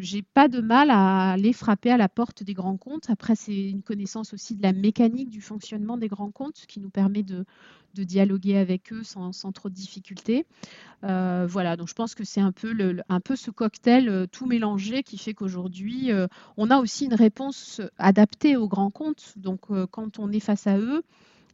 j'ai 0.00 0.22
pas 0.22 0.48
de 0.48 0.60
mal 0.60 0.90
à 0.90 1.32
aller 1.32 1.52
frapper 1.52 1.90
à 1.90 1.96
la 1.96 2.08
porte 2.08 2.42
des 2.42 2.54
grands 2.54 2.76
comptes. 2.76 3.10
Après, 3.10 3.34
c'est 3.34 3.70
une 3.70 3.82
connaissance 3.82 4.32
aussi 4.32 4.54
de 4.54 4.62
la 4.62 4.72
mécanique 4.72 5.30
du 5.30 5.40
fonctionnement 5.40 5.96
des 5.96 6.08
grands 6.08 6.30
comptes, 6.30 6.64
qui 6.68 6.80
nous 6.80 6.90
permet 6.90 7.22
de, 7.22 7.44
de 7.94 8.04
dialoguer 8.04 8.56
avec 8.56 8.92
eux 8.92 9.02
sans, 9.02 9.32
trop 9.52 9.68
de 9.68 9.74
difficultés. 9.74 10.46
Euh, 11.04 11.46
voilà, 11.48 11.76
donc 11.76 11.88
je 11.88 11.94
pense 11.94 12.14
que 12.14 12.24
c'est 12.24 12.40
un 12.40 12.52
peu, 12.52 12.74
ce 13.36 13.50
cocktail 13.50 14.08
euh, 14.08 14.26
tout 14.26 14.46
mélangé 14.46 15.02
qui 15.02 15.18
fait 15.18 15.34
qu'aujourd'hui, 15.34 16.12
euh, 16.12 16.28
on 16.56 16.70
a 16.70 16.78
aussi 16.78 17.06
une 17.06 17.14
réponse 17.14 17.80
adaptée 17.98 18.56
aux 18.56 18.68
grands 18.68 18.90
comptes. 18.90 19.34
Donc 19.36 19.60
quand 19.90 20.18
on 20.18 20.30
est 20.32 20.40
face 20.40 20.66
à 20.66 20.78
eux, 20.78 21.02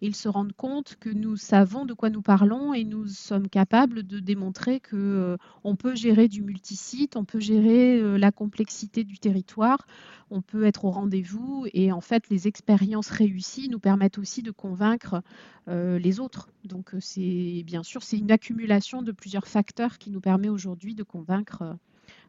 ils 0.00 0.14
se 0.14 0.28
rendent 0.28 0.52
compte 0.52 0.96
que 1.00 1.10
nous 1.10 1.36
savons 1.36 1.84
de 1.84 1.94
quoi 1.94 2.10
nous 2.10 2.22
parlons 2.22 2.74
et 2.74 2.84
nous 2.84 3.06
sommes 3.06 3.48
capables 3.48 4.02
de 4.04 4.20
démontrer 4.20 4.80
que 4.80 4.96
euh, 4.96 5.36
on 5.64 5.76
peut 5.76 5.94
gérer 5.94 6.28
du 6.28 6.42
multisite, 6.42 7.16
on 7.16 7.24
peut 7.24 7.40
gérer 7.40 8.00
euh, 8.00 8.16
la 8.16 8.32
complexité 8.32 9.04
du 9.04 9.18
territoire, 9.18 9.86
on 10.30 10.42
peut 10.42 10.64
être 10.64 10.84
au 10.84 10.90
rendez-vous 10.90 11.66
et 11.72 11.92
en 11.92 12.00
fait 12.00 12.28
les 12.28 12.46
expériences 12.48 13.10
réussies 13.10 13.68
nous 13.68 13.80
permettent 13.80 14.18
aussi 14.18 14.42
de 14.42 14.50
convaincre 14.50 15.22
euh, 15.68 15.98
les 15.98 16.20
autres. 16.20 16.50
Donc 16.64 16.94
c'est 17.00 17.62
bien 17.64 17.82
sûr 17.82 18.02
c'est 18.02 18.18
une 18.18 18.30
accumulation 18.30 19.02
de 19.02 19.12
plusieurs 19.12 19.46
facteurs 19.46 19.98
qui 19.98 20.10
nous 20.10 20.20
permet 20.20 20.48
aujourd'hui 20.48 20.94
de 20.94 21.02
convaincre 21.02 21.76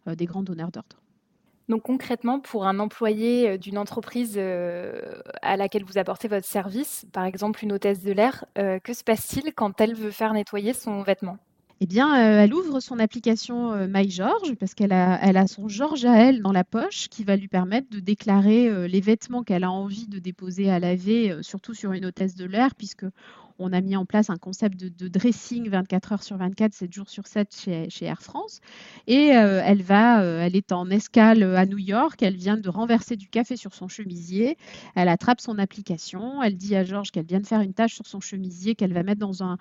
des 0.08 0.26
grands 0.26 0.44
donneurs 0.44 0.72
d'ordre. 0.72 1.02
Donc 1.70 1.84
concrètement, 1.84 2.40
pour 2.40 2.66
un 2.66 2.80
employé 2.80 3.52
euh, 3.52 3.58
d'une 3.58 3.78
entreprise 3.78 4.34
euh, 4.38 5.00
à 5.44 5.56
laquelle 5.56 5.84
vous 5.84 6.00
apportez 6.00 6.28
votre 6.28 6.48
service, 6.48 7.06
par 7.12 7.26
exemple 7.26 7.64
une 7.64 7.72
hôtesse 7.72 8.04
de 8.04 8.12
l'air, 8.12 8.44
euh, 8.58 8.80
que 8.80 8.94
se 8.94 9.04
passe-t-il 9.04 9.54
quand 9.54 9.80
elle 9.80 9.94
veut 9.94 10.10
faire 10.10 10.34
nettoyer 10.34 10.74
son 10.74 11.04
vêtement? 11.04 11.38
Eh 11.82 11.86
bien, 11.86 12.14
elle 12.42 12.54
ouvre 12.54 12.82
son 12.82 13.00
application 13.00 13.88
MyGeorge 13.88 14.56
parce 14.56 14.74
qu'elle 14.74 14.92
a, 14.92 15.48
son 15.48 15.70
George 15.70 16.04
à 16.04 16.18
elle 16.18 16.42
dans 16.42 16.52
la 16.52 16.66
poche 16.66 17.08
qui 17.08 17.24
va 17.24 17.38
lui 17.38 17.48
permettre 17.48 17.90
de 17.90 18.02
déclarer 18.02 18.90
les 18.90 19.00
vêtements 19.00 19.44
qu'elle 19.44 19.64
a 19.64 19.72
envie 19.72 20.06
de 20.06 20.20
déposer 20.20 20.70
à 20.70 20.78
laver, 20.80 21.38
surtout 21.40 21.74
sur 21.74 21.94
une 21.94 22.06
hôtesse 22.06 22.36
de 22.36 22.44
l'air, 22.44 22.76
puisque 22.76 23.06
on 23.60 23.74
a 23.74 23.82
mis 23.82 23.96
en 23.96 24.06
place 24.06 24.30
un 24.30 24.38
concept 24.38 24.80
de, 24.80 25.08
dressing 25.08 25.70
24 25.70 26.14
heures 26.14 26.24
sur 26.24 26.38
24, 26.38 26.74
7 26.74 26.94
jours 26.94 27.10
sur 27.10 27.28
7 27.28 27.88
chez, 27.90 28.06
Air 28.06 28.22
France. 28.22 28.62
Et 29.08 29.36
euh, 29.36 29.62
elle 29.64 29.82
va, 29.82 30.22
euh, 30.22 30.42
elle 30.42 30.56
est 30.56 30.72
en 30.72 30.90
escale 30.90 31.44
à 31.44 31.66
New 31.66 31.78
York, 31.78 32.22
elle 32.22 32.36
vient 32.36 32.58
de 32.58 32.70
renverser 32.70 33.16
du 33.16 33.28
café 33.28 33.58
sur 33.58 33.74
son 33.74 33.88
chemisier, 33.88 34.58
elle 34.96 35.10
attrape 35.10 35.42
son 35.42 35.60
application, 35.60 36.42
elle 36.42 36.56
dit 36.56 36.76
à 36.76 36.84
Georges 36.84 37.12
qu'elle 37.12 37.26
vient 37.26 37.40
de 37.40 37.48
faire 37.48 37.62
une 37.62 37.74
tâche 37.74 37.96
sur 37.96 38.08
son 38.08 38.20
chemisier 38.20 38.76
qu'elle 38.76 38.94
va 38.94 39.04
mettre 39.04 39.20
dans 39.20 39.44
un, 39.44 39.58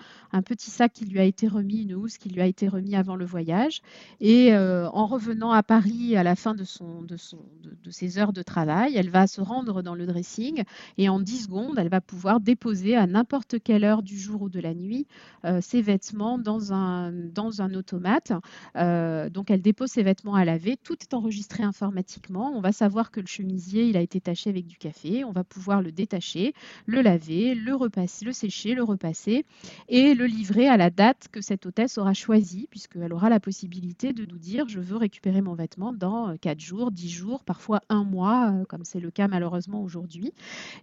petit 0.47 0.71
sac 0.71 0.93
qui 0.93 1.05
lui 1.05 1.19
a 1.19 1.25
été 1.25 1.49
remis, 1.49 1.83
une 1.83 1.95
housse 1.95 2.17
qui 2.17 2.29
lui 2.29 2.41
a 2.41 2.47
été 2.47 2.69
remis 2.69 2.95
avant 2.95 3.17
le 3.17 3.25
voyage. 3.25 3.83
Et 4.21 4.55
euh, 4.55 4.89
en 4.91 5.07
revenant 5.07 5.51
à 5.51 5.63
Paris 5.63 6.17
à 6.17 6.23
la 6.23 6.37
fin 6.37 6.55
de, 6.55 6.65
de 6.65 7.91
ses 7.91 8.19
heures 8.19 8.33
de 8.33 8.43
travail, 8.43 8.97
elle 8.97 9.11
va 9.11 9.27
se 9.27 9.41
rendre 9.41 9.83
dans 9.83 9.95
le 9.95 10.07
dressing 10.07 10.63
et 10.97 11.09
en 11.09 11.21
10 11.21 11.45
secondes, 11.45 11.79
elle 11.79 11.89
va 11.89 12.01
pouvoir 12.01 12.41
déposer 12.41 12.97
à 12.97 13.07
n'importe 13.07 13.57
quelle 13.63 13.85
heure 13.85 13.88
du 13.97 14.19
jour 14.19 14.43
ou 14.43 14.49
de 14.49 14.61
la 14.61 14.75
nuit 14.75 15.07
euh, 15.45 15.61
ses 15.61 15.83
vêtements 15.83 16.39
dans 16.39 16.73
un, 16.73 17.13
dans 17.13 17.63
un 17.63 17.73
automate. 17.75 18.33
Euh, 18.77 19.31
donc 19.31 19.51
elle 19.51 19.63
dépose 19.63 19.91
ses 19.91 20.03
vêtements 20.03 20.35
à 20.35 20.45
laver, 20.45 20.77
tout 20.77 20.97
est 21.01 21.15
enregistré 21.15 21.63
informatiquement. 21.63 22.53
On 22.55 22.61
va 22.61 22.73
savoir 22.73 23.11
que 23.11 23.21
le 23.21 23.27
chemisier 23.27 23.85
il 23.85 23.97
a 23.97 24.01
été 24.01 24.21
taché 24.21 24.51
avec 24.51 24.67
du 24.67 24.77
café, 24.77 25.25
on 25.25 25.33
va 25.33 25.45
pouvoir 25.45 25.83
le 25.83 25.93
détacher, 25.93 26.55
le 26.87 27.03
laver, 27.03 27.55
le 27.55 27.75
repasser, 27.75 28.25
le 28.25 28.33
sécher, 28.33 28.75
le 28.75 28.83
repasser 28.83 29.45
et 29.89 30.15
le 30.15 30.27
livrer 30.27 30.69
à 30.69 30.77
la 30.77 30.91
date 30.91 31.29
que 31.31 31.41
cette 31.41 31.67
hôtesse 31.67 31.99
aura 31.99 32.15
choisie, 32.15 32.67
puisqu'elle 32.71 33.13
aura 33.13 33.29
la 33.29 33.41
possibilité 33.41 34.13
de 34.13 34.25
nous 34.25 34.39
dire 34.39 34.69
je 34.69 34.81
veux 34.81 34.97
récupérer 34.97 35.41
mon 35.41 35.55
vêtement 35.55 35.93
dans 35.93 36.37
4 36.37 36.61
jours, 36.61 36.91
10 36.91 37.09
jours, 37.09 37.45
parfois 37.45 37.81
un 37.89 38.05
mois, 38.05 38.51
euh, 38.51 38.65
comme 38.65 38.85
c'est 38.85 39.01
le 39.01 39.11
cas 39.11 39.29
malheureusement 39.29 39.83
aujourd'hui. 39.83 40.33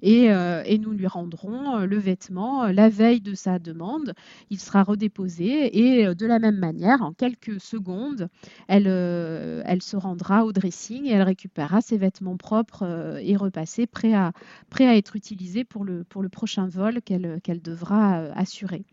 Et, 0.02 0.26
et, 0.26 0.78
nous 0.78 0.92
lui 0.92 1.08
rendrons 1.08 1.80
le 1.80 1.98
vêtement 1.98 2.68
la 2.68 2.90
veille 2.96 3.22
de 3.22 3.34
sa 3.36 3.60
demande, 3.60 4.14
il 4.50 4.60
sera 4.60 4.84
redéposé 4.84 5.78
et 5.78 6.08
euh, 6.08 6.16
de 6.16 6.26
la 6.26 6.40
même 6.40 6.58
manière, 6.58 7.02
en 7.02 7.14
quelques 7.14 7.60
secondes, 7.60 8.30
elle, 8.68 8.88
euh, 8.88 9.62
elle 9.66 9.82
se 9.82 9.98
rendra 9.98 10.46
au 10.46 10.52
dressing 10.52 11.06
et 11.06 11.12
elle 11.12 11.22
récupérera 11.22 11.82
ses 11.82 11.98
vêtements 11.98 12.38
propres 12.38 12.84
euh, 12.84 13.20
et 13.22 13.36
repassés, 13.36 13.88
prêts 13.88 14.14
à, 14.14 14.32
être 14.80 15.16
utilisés 15.16 15.64
pour 15.64 15.84
le, 15.84 16.06
prochain 16.32 16.68
vol 16.68 17.02
qu'elle 17.02 17.40
qu'elle 17.42 17.62
devra 17.62 18.18
assurer. 18.36 18.84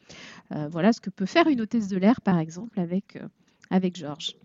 voilà 0.50 0.92
ce 0.92 1.00
que 1.00 1.10
peut 1.10 1.26
faire 1.26 1.46
une 1.48 1.60
hôtesse 1.60 1.88
de 1.88 1.96
l'air, 1.96 2.20
par 2.20 2.38
exemple, 2.38 2.78
avec, 2.78 3.18
avec 3.70 3.96
Georges. 3.96 4.36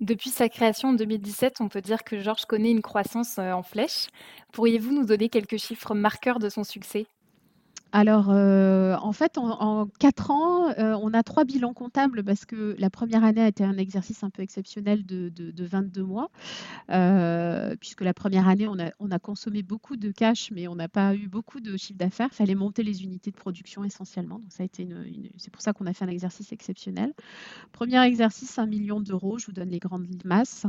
Depuis 0.00 0.30
sa 0.30 0.48
création 0.48 0.90
en 0.90 0.92
2017, 0.92 1.56
on 1.60 1.68
peut 1.68 1.80
dire 1.80 2.04
que 2.04 2.20
Georges 2.20 2.44
connaît 2.44 2.70
une 2.70 2.82
croissance 2.82 3.38
en 3.38 3.62
flèche. 3.62 4.08
Pourriez-vous 4.52 4.92
nous 4.92 5.04
donner 5.04 5.28
quelques 5.28 5.58
chiffres 5.58 5.94
marqueurs 5.94 6.38
de 6.38 6.48
son 6.48 6.62
succès? 6.62 7.06
Alors, 7.92 8.28
euh, 8.30 8.96
en 9.00 9.12
fait, 9.12 9.38
en, 9.38 9.88
quatre 9.98 10.30
ans, 10.30 10.68
euh, 10.78 10.94
on 11.00 11.14
a 11.14 11.22
trois 11.22 11.44
bilans 11.44 11.72
comptables 11.72 12.22
parce 12.22 12.44
que 12.44 12.76
la 12.78 12.90
première 12.90 13.24
année 13.24 13.40
a 13.40 13.48
été 13.48 13.64
un 13.64 13.78
exercice 13.78 14.22
un 14.22 14.30
peu 14.30 14.42
exceptionnel 14.42 15.06
de, 15.06 15.32
22 15.58 16.02
mois, 16.02 16.30
euh, 16.90 17.74
puisque 17.80 18.02
la 18.02 18.12
première 18.12 18.46
année, 18.46 18.68
on 18.68 19.10
a, 19.10 19.18
consommé 19.18 19.62
beaucoup 19.62 19.96
de 19.96 20.10
cash, 20.10 20.50
mais 20.52 20.68
on 20.68 20.76
n'a 20.76 20.88
pas 20.88 21.14
eu 21.14 21.28
beaucoup 21.28 21.60
de 21.60 21.76
chiffre 21.76 21.98
d'affaires. 21.98 22.28
Il 22.32 22.36
fallait 22.36 22.54
monter 22.54 22.82
les 22.82 23.02
unités 23.02 23.30
de 23.30 23.36
production 23.36 23.84
essentiellement. 23.84 24.38
Donc, 24.38 24.52
ça 24.52 24.62
a 24.62 24.66
été 24.66 24.86
c'est 25.36 25.50
pour 25.50 25.62
ça 25.62 25.72
qu'on 25.72 25.86
a 25.86 25.92
fait 25.92 26.04
un 26.04 26.08
exercice 26.08 26.52
exceptionnel. 26.52 27.14
Premier 27.72 28.02
exercice, 28.04 28.58
1 28.58 28.66
million 28.66 29.00
d'euros. 29.00 29.38
Je 29.38 29.46
vous 29.46 29.52
donne 29.52 29.70
les 29.70 29.78
grandes 29.78 30.06
masses. 30.24 30.66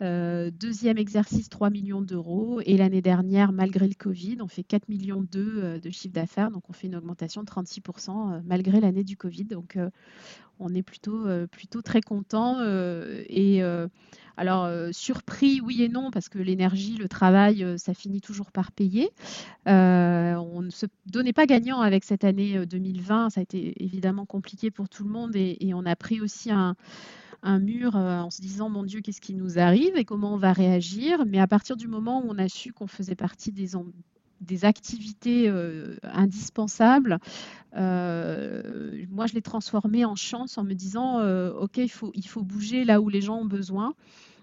deuxième 0.00 0.98
exercice, 0.98 1.48
3 1.48 1.70
millions 1.70 2.02
d'euros. 2.02 2.60
Et 2.64 2.76
l'année 2.76 3.02
dernière, 3.02 3.52
malgré 3.52 3.86
le 3.86 3.94
Covid, 3.94 4.38
on 4.40 4.48
fait 4.48 4.64
4 4.64 4.88
millions 4.88 5.24
de 5.30 5.80
chiffre 5.90 6.14
d'affaires 6.14 6.50
donc 6.56 6.70
on 6.70 6.72
fait 6.72 6.86
une 6.86 6.96
augmentation 6.96 7.42
de 7.42 7.46
36% 7.46 8.08
euh, 8.08 8.40
malgré 8.46 8.80
l'année 8.80 9.04
du 9.04 9.18
Covid. 9.18 9.44
Donc 9.44 9.76
euh, 9.76 9.90
on 10.58 10.74
est 10.74 10.82
plutôt, 10.82 11.26
euh, 11.26 11.46
plutôt 11.46 11.82
très 11.82 12.00
content. 12.00 12.60
et 12.62 13.62
alors, 14.38 14.70
surpris, 14.92 15.60
oui 15.62 15.82
et 15.82 15.88
non, 15.88 16.10
parce 16.10 16.28
que 16.28 16.38
l'énergie, 16.38 16.96
le 16.96 17.08
travail, 17.08 17.64
ça 17.78 17.94
finit 17.94 18.20
toujours 18.20 18.52
par 18.52 18.72
payer. 18.72 19.10
on 19.66 20.62
ne 20.62 20.70
se 20.70 20.86
donnait 21.06 21.34
pas 21.34 21.46
gagnant 21.46 21.80
avec 21.80 22.04
cette 22.04 22.24
année 22.24 22.64
2020. 22.66 23.30
Ça 23.30 23.40
a 23.40 23.42
été 23.42 23.82
évidemment 23.82 24.24
compliqué 24.24 24.70
pour 24.70 24.88
tout 24.88 25.04
le 25.04 25.10
monde 25.10 25.36
et, 25.36 25.72
on 25.74 25.84
a 25.84 25.96
pris 25.96 26.20
aussi 26.20 26.50
un 26.50 26.74
un 27.42 27.60
mur 27.60 27.94
en 27.94 28.30
se 28.30 28.40
disant 28.40 28.70
mon 28.70 28.82
Dieu, 28.82 29.02
qu'est-ce 29.02 29.20
qui 29.20 29.34
nous 29.34 29.58
arrive 29.58 29.96
et 29.96 30.04
comment 30.04 30.34
on 30.34 30.38
va 30.38 30.52
réagir. 30.52 31.24
Mais 31.26 31.38
à 31.38 31.46
partir 31.46 31.76
du 31.76 31.86
moment 31.86 32.20
où 32.24 32.28
on 32.28 32.38
a 32.38 32.48
su 32.48 32.72
qu'on 32.72 32.88
faisait 32.88 33.14
partie 33.14 33.52
des, 33.52 33.76
des 34.40 34.64
activités 34.64 35.50
indispensables, 36.02 37.18
moi 37.72 39.26
je 39.26 39.34
l'ai 39.34 39.42
transformé 39.42 40.04
en 40.04 40.14
chance 40.16 40.58
en 40.58 40.64
me 40.64 40.74
disant 40.74 41.20
ok, 41.50 41.78
il 41.78 41.88
faut, 41.88 42.12
il 42.14 42.26
faut 42.26 42.42
bouger 42.42 42.84
là 42.84 43.00
où 43.00 43.08
les 43.08 43.20
gens 43.20 43.38
ont 43.38 43.44
besoin. 43.46 43.94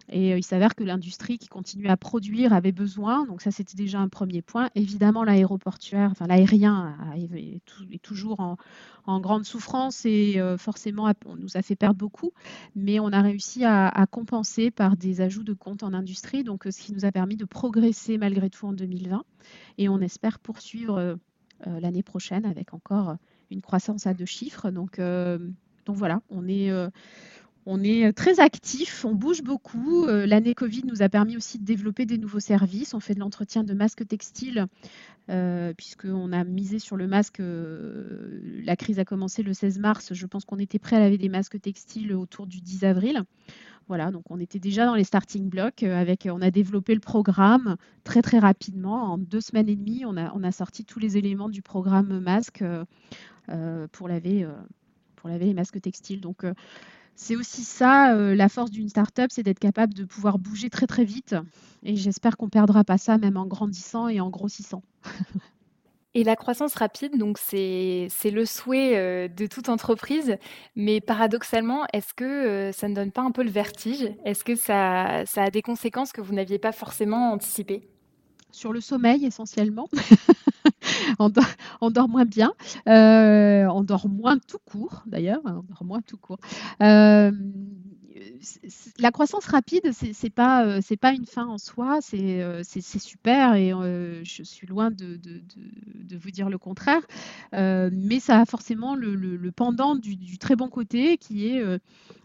Et 0.10 0.38
il 0.38 0.44
s'avère 0.44 0.76
que 0.76 0.84
l'industrie 0.84 1.38
qui 1.38 1.48
continue 1.48 1.88
à 1.88 1.98
produire 1.98 2.54
avait 2.54 2.72
besoin. 2.72 3.26
Donc 3.26 3.42
ça, 3.42 3.52
c'était 3.52 3.78
déjà 3.78 4.00
un 4.00 4.10
premier 4.10 4.42
point. 4.42 4.70
Évidemment, 4.76 5.24
l'aéroportuaire, 5.24 6.10
enfin 6.12 6.28
l'aérien 6.28 6.98
est, 7.16 8.02
toujours 8.02 8.40
en, 8.40 9.20
grande 9.20 9.46
souffrance 9.46 10.06
et 10.06 10.42
forcément, 10.58 11.12
on 11.26 11.36
nous 11.36 11.56
a 11.56 11.62
fait 11.62 11.76
perdre 11.76 11.98
beaucoup. 11.98 12.32
Mais 12.76 13.00
on 13.00 13.08
a 13.08 13.22
réussi 13.22 13.64
à, 13.64 14.06
compenser 14.12 14.72
par 14.72 14.98
des 14.98 15.22
ajouts 15.22 15.44
de 15.44 15.54
comptes 15.54 15.84
en 15.84 15.94
industrie. 15.94 16.44
Donc 16.44 16.66
ce 16.66 16.82
qui 16.82 16.94
nous 16.94 17.06
a 17.06 17.12
permis 17.12 17.38
de 17.38 17.46
progresser 17.46 18.18
malgré 18.18 18.50
tout 18.50 18.68
en 18.68 18.74
2020. 18.74 19.24
Et 19.78 19.90
on 19.90 20.00
espère 20.00 20.40
poursuivre 20.40 21.18
l'année 21.66 22.04
prochaine 22.04 22.46
avec 22.46 22.74
encore 22.74 23.16
une 23.52 23.62
croissance 23.62 24.06
à 24.06 24.14
deux 24.14 24.26
chiffres. 24.26 24.70
Donc 24.70 25.00
voilà, 25.88 26.22
on 26.30 26.48
est 26.48 26.72
on 27.66 27.82
est 27.84 28.12
très 28.14 28.40
actif, 28.40 29.06
on 29.06 29.16
bouge 29.16 29.42
beaucoup. 29.42 30.06
Euh, 30.06 30.26
l'année 30.26 30.54
Covid 30.54 30.84
nous 30.86 31.02
a 31.02 31.10
permis 31.10 31.38
aussi 31.38 31.60
de 31.60 31.64
développer 31.64 32.06
des 32.06 32.18
nouveaux 32.18 32.42
services. 32.42 32.94
On 32.94 33.00
fait 33.00 33.14
de 33.14 33.20
l'entretien 33.20 33.64
de 33.64 33.74
masques 33.74 34.06
textiles, 34.06 34.68
euh, 35.30 35.74
puisqu'on 35.74 36.34
a 36.34 36.44
misé 36.44 36.80
sur 36.80 36.98
le 36.98 37.08
masque. 37.08 37.40
Euh, 37.40 38.42
la 38.66 38.76
crise 38.76 39.00
a 39.00 39.06
commencé 39.06 39.44
le 39.44 39.54
16 39.54 39.80
mars. 39.80 40.14
Je 40.14 40.26
pense 40.26 40.44
qu'on 40.44 40.60
était 40.60 40.80
prêt 40.80 40.98
à 40.98 41.00
laver 41.00 41.18
des 41.18 41.30
masques 41.30 41.62
textiles 41.62 42.14
autour 42.14 42.48
du 42.48 42.60
10 42.60 42.84
avril. 42.84 43.24
Voilà, 43.88 44.12
donc 44.12 44.24
on 44.30 44.40
était 44.40 44.60
déjà 44.60 44.86
dans 44.86 44.96
les 44.96 45.04
starting 45.04 45.50
blocks. 45.50 45.84
Avec, 45.84 46.28
on 46.30 46.42
a 46.42 46.52
développé 46.52 46.94
le 46.94 47.02
programme 47.02 47.78
très 48.04 48.22
très 48.22 48.40
rapidement. 48.40 49.14
En 49.14 49.18
deux 49.18 49.42
semaines 49.42 49.70
et 49.70 49.76
demie, 49.76 50.04
on 50.06 50.18
a, 50.18 50.34
on 50.34 50.44
a 50.44 50.52
sorti 50.52 50.84
tous 50.84 51.00
les 51.00 51.18
éléments 51.18 51.50
du 51.50 51.62
programme 51.62 52.20
masque 52.20 52.64
pour, 53.92 54.08
laver, 54.08 54.48
pour 55.18 55.30
laver 55.30 55.46
les 55.46 55.54
masques 55.54 55.82
textiles. 55.82 56.22
Donc 56.22 56.46
c'est 57.16 57.36
aussi 57.36 57.64
ça, 57.64 58.16
euh, 58.16 58.36
la 58.36 58.50
force 58.50 58.72
d'une 58.72 58.90
startup, 58.90 59.28
c'est 59.30 59.44
d'être 59.44 59.60
capable 59.60 59.94
de 59.94 60.04
pouvoir 60.04 60.40
bouger 60.40 60.70
très 60.70 60.88
très 60.88 61.04
vite. 61.04 61.36
Et 61.84 61.96
j'espère 61.96 62.38
qu'on 62.38 62.46
ne 62.46 62.52
perdra 62.52 62.84
pas 62.84 62.98
ça 62.98 63.18
même 63.18 63.38
en 63.38 63.46
grandissant 63.46 64.08
et 64.08 64.20
en 64.20 64.30
grossissant. 64.30 64.84
Et 66.16 66.24
la 66.24 66.36
croissance 66.36 66.76
rapide, 66.76 67.18
donc 67.18 67.40
c'est 67.40 68.08
le 68.26 68.46
souhait 68.46 68.98
euh, 68.98 69.28
de 69.28 69.48
toute 69.48 69.68
entreprise, 69.68 70.38
mais 70.76 71.02
paradoxalement, 71.02 71.86
est-ce 71.92 72.14
que 72.14 72.24
euh, 72.24 72.72
ça 72.72 72.88
ne 72.88 72.94
donne 72.94 73.12
pas 73.12 73.24
un 73.24 73.32
peu 73.32 73.42
le 73.42 73.50
vertige? 73.50 74.14
Est-ce 74.24 74.44
que 74.44 74.54
ça, 74.54 75.24
ça 75.26 75.46
a 75.46 75.50
des 75.50 75.64
conséquences 75.64 76.12
que 76.12 76.22
vous 76.22 76.34
n'aviez 76.34 76.60
pas 76.60 76.72
forcément 76.72 77.32
anticipées? 77.32 77.93
Sur 78.54 78.72
le 78.72 78.82
sommeil 78.82 79.26
essentiellement. 79.26 79.90
on, 81.20 81.30
dort, 81.90 82.08
moins 82.08 82.24
bien, 82.24 82.54
euh, 82.88 83.66
on 83.66 83.82
dort 83.82 84.08
moins 84.08 84.38
tout 84.38 84.60
court 84.64 85.02
d'ailleurs, 85.08 85.42
on 85.44 85.64
dort 85.64 85.84
moins 85.84 86.02
tout 86.02 86.18
court. 86.18 86.38
Euh, 86.82 87.32
la 89.00 89.12
croissance 89.12 89.46
rapide, 89.46 89.92
c'est 89.92 90.30
pas 90.30 90.66
euh, 90.66 90.82
pas 91.00 91.14
une 91.14 91.26
fin 91.26 91.46
en 91.46 91.58
soi, 91.58 92.00
c'est 92.02 92.82
super 92.82 93.56
et 93.56 93.72
je 94.24 94.44
suis 94.44 94.68
loin 94.68 94.92
de, 94.92 95.20
vous 96.16 96.32
dire 96.32 96.50
le 96.50 96.58
contraire, 96.58 97.02
mais 97.52 98.20
ça 98.20 98.40
a 98.40 98.46
forcément 98.46 98.96
le, 98.96 99.52
pendant 99.52 99.96
du, 99.96 100.38
très 100.38 100.56
bon 100.56 100.70
côté 100.70 101.18
qui 101.18 101.48
est 101.48 101.64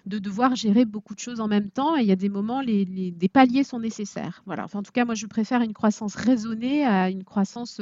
de 0.06 0.18
devoir 0.18 0.54
gérer 0.56 0.84
beaucoup 0.84 1.14
de 1.14 1.20
choses 1.20 1.40
en 1.40 1.48
même 1.48 1.70
temps 1.70 1.96
et 1.96 2.02
il 2.02 2.06
y 2.06 2.12
a 2.12 2.16
des 2.16 2.28
moments 2.28 2.60
les, 2.60 2.84
des 2.84 3.28
paliers 3.28 3.64
sont 3.64 3.80
nécessaires. 3.80 4.42
En 4.48 4.82
tout 4.82 4.92
cas, 4.92 5.04
moi 5.04 5.14
je 5.14 5.26
préfère 5.26 5.62
une 5.62 5.74
croissance 5.74 6.14
raisonnée 6.14 6.84
à 6.84 7.10
une 7.10 7.24
croissance 7.24 7.80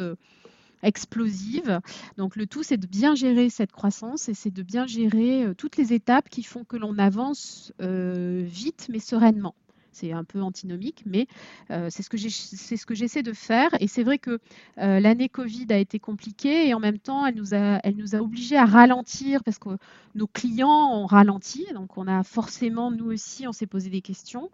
explosive. 0.83 1.80
Donc 2.16 2.37
le 2.37 2.47
tout, 2.47 2.62
c'est 2.62 2.76
de 2.76 2.87
bien 2.87 3.14
gérer 3.14 3.50
cette 3.50 3.73
croissance 3.73 4.28
et 4.28 4.35
c'est 4.35 4.50
de 4.50 4.62
bien 4.62 4.87
gérer 4.87 5.45
euh, 5.45 5.54
toutes 5.54 5.76
les 5.76 5.92
étapes 5.92 6.28
qui 6.28 6.42
font 6.42 6.64
que 6.64 6.76
l'on 6.76 6.99
avance 6.99 7.73
euh, 7.83 8.42
vite 8.45 8.88
mais 8.90 8.99
sereinement. 8.99 9.54
C'est 9.92 10.12
un 10.12 10.25
peu 10.25 10.42
antinomique, 10.42 11.04
mais 11.06 11.26
euh, 11.71 11.88
c'est 11.90 12.02
ce 12.02 12.11
que 12.11 12.95
j'essaie 12.95 13.23
de 13.23 13.33
faire. 13.33 13.71
Et 13.80 13.88
c'est 13.88 14.02
vrai 14.02 14.18
que 14.18 14.38
l'année 14.76 15.30
Covid 15.30 15.68
a 15.71 15.78
été 15.78 15.99
compliquée 15.99 16.68
et 16.68 16.75
en 16.75 16.80
même 16.80 16.99
temps, 16.99 17.25
elle 17.25 17.37
nous 17.37 17.54
a, 17.54 17.80
elle 17.83 17.97
nous 17.97 18.14
a 18.14 18.18
obligés 18.18 18.59
à 18.59 18.66
ralentir 18.66 19.42
parce 19.42 19.59
que 19.59 19.71
nos 20.14 20.26
clients 20.26 20.92
ont 20.92 21.06
ralenti. 21.06 21.66
Donc, 21.73 21.97
on 21.97 22.09
a 22.09 22.23
forcément, 22.25 22.90
nous 22.90 23.11
aussi, 23.11 23.49
on 23.49 23.52
s'est 23.52 23.66
posé 23.66 23.88
des 23.88 24.02
questions 24.02 24.50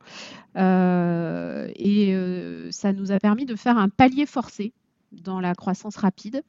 et 0.55 2.15
ça 2.71 2.93
nous 2.93 3.11
a 3.11 3.19
permis 3.19 3.45
de 3.45 3.57
faire 3.57 3.79
un 3.79 3.89
palier 3.89 4.27
forcé 4.27 4.73
dans 5.13 5.41
la 5.41 5.55
croissance 5.55 5.97
rapide. 5.97 6.43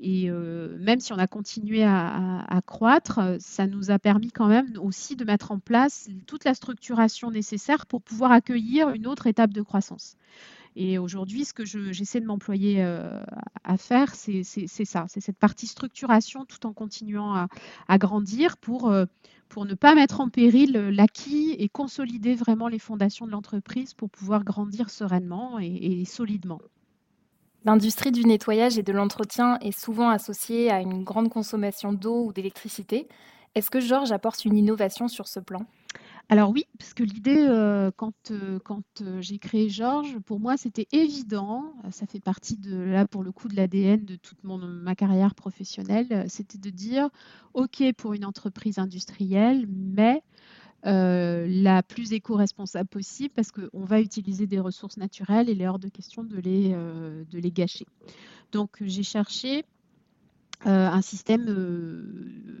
Et 0.00 0.30
euh, 0.30 0.76
même 0.78 1.00
si 1.00 1.12
on 1.12 1.18
a 1.18 1.26
continué 1.26 1.82
à, 1.84 2.60
croître, 2.66 3.20
ça 3.40 3.66
nous 3.66 3.90
a 3.90 3.98
permis 3.98 4.30
quand 4.30 4.46
même 4.46 4.72
aussi 4.80 5.16
de 5.16 5.24
mettre 5.24 5.50
en 5.50 5.58
place 5.58 6.08
toute 6.26 6.44
la 6.44 6.54
structuration 6.54 7.30
nécessaire 7.30 7.86
pour 7.86 8.02
pouvoir 8.02 8.30
accueillir 8.30 8.90
une 8.90 9.06
autre 9.06 9.26
étape 9.26 9.52
de 9.52 9.62
croissance. 9.62 10.16
Et 10.76 10.98
aujourd'hui, 10.98 11.44
ce 11.44 11.52
que 11.52 11.64
j'essaie 11.64 12.20
de 12.20 12.26
m'employer 12.26 12.84
euh, 12.84 13.20
à 13.64 13.76
faire, 13.76 14.14
c'est 14.14 14.44
ça, 14.44 15.06
c'est 15.08 15.20
cette 15.20 15.38
partie 15.38 15.66
structuration 15.66 16.44
tout 16.44 16.64
en 16.66 16.72
continuant 16.72 17.48
à, 17.88 17.98
grandir 17.98 18.54
euh, 18.84 19.06
pour 19.48 19.66
ne 19.66 19.74
pas 19.74 19.96
mettre 19.96 20.20
en 20.20 20.28
péril 20.28 20.72
l'acquis 20.72 21.56
et 21.58 21.68
consolider 21.68 22.36
vraiment 22.36 22.68
les 22.68 22.78
fondations 22.78 23.26
de 23.26 23.32
l'entreprise 23.32 23.94
pour 23.94 24.10
pouvoir 24.10 24.44
grandir 24.44 24.90
sereinement 24.90 25.58
et 25.58 26.04
solidement. 26.04 26.60
L'industrie 27.64 28.12
du 28.12 28.24
nettoyage 28.24 28.78
et 28.78 28.82
de 28.82 28.92
l'entretien 28.92 29.58
est 29.60 29.78
souvent 29.78 30.08
associée 30.10 30.70
à 30.70 30.80
une 30.80 31.02
grande 31.02 31.28
consommation 31.28 31.92
d'eau 31.92 32.26
ou 32.26 32.32
d'électricité. 32.32 33.08
Est-ce 33.54 33.70
que 33.70 33.80
Georges 33.80 34.12
apporte 34.12 34.44
une 34.44 34.56
innovation 34.56 35.08
sur 35.08 35.26
ce 35.26 35.40
plan? 35.40 35.66
Alors 36.30 36.50
oui, 36.50 36.66
parce 36.78 36.92
que 36.92 37.02
l'idée, 37.02 37.46
euh, 37.48 37.90
quand, 37.96 38.12
euh, 38.30 38.58
euh, 39.00 39.20
j'ai 39.22 39.38
créé 39.38 39.70
Georges, 39.70 40.18
pour 40.26 40.38
moi, 40.40 40.58
c'était 40.58 40.86
évident, 40.92 41.72
ça 41.90 42.06
fait 42.06 42.20
partie 42.20 42.58
de, 42.58 42.76
là, 42.76 43.06
pour 43.06 43.22
le 43.22 43.32
coup, 43.32 43.48
de 43.48 43.56
l'ADN 43.56 44.04
de 44.04 44.16
toute 44.16 44.38
ma 44.44 44.94
carrière 44.94 45.34
professionnelle, 45.34 46.26
c'était 46.28 46.58
de 46.58 46.68
dire, 46.68 47.08
OK 47.54 47.82
pour 47.96 48.12
une 48.12 48.26
entreprise 48.26 48.78
industrielle, 48.78 49.66
mais 49.68 50.22
euh, 50.86 51.46
la 51.48 51.82
plus 51.82 52.12
éco-responsable 52.12 52.88
possible 52.88 53.32
parce 53.34 53.50
qu'on 53.50 53.84
va 53.84 54.00
utiliser 54.00 54.46
des 54.46 54.60
ressources 54.60 54.96
naturelles 54.96 55.48
et 55.48 55.52
il 55.52 55.60
est 55.60 55.66
hors 55.66 55.80
de 55.80 55.88
question 55.88 56.22
de 56.22 56.36
les, 56.36 56.72
euh, 56.72 57.24
de 57.30 57.38
les 57.38 57.50
gâcher. 57.50 57.86
Donc 58.52 58.76
j'ai 58.80 59.02
cherché 59.02 59.64
euh, 60.66 60.88
un 60.88 61.02
système 61.02 61.46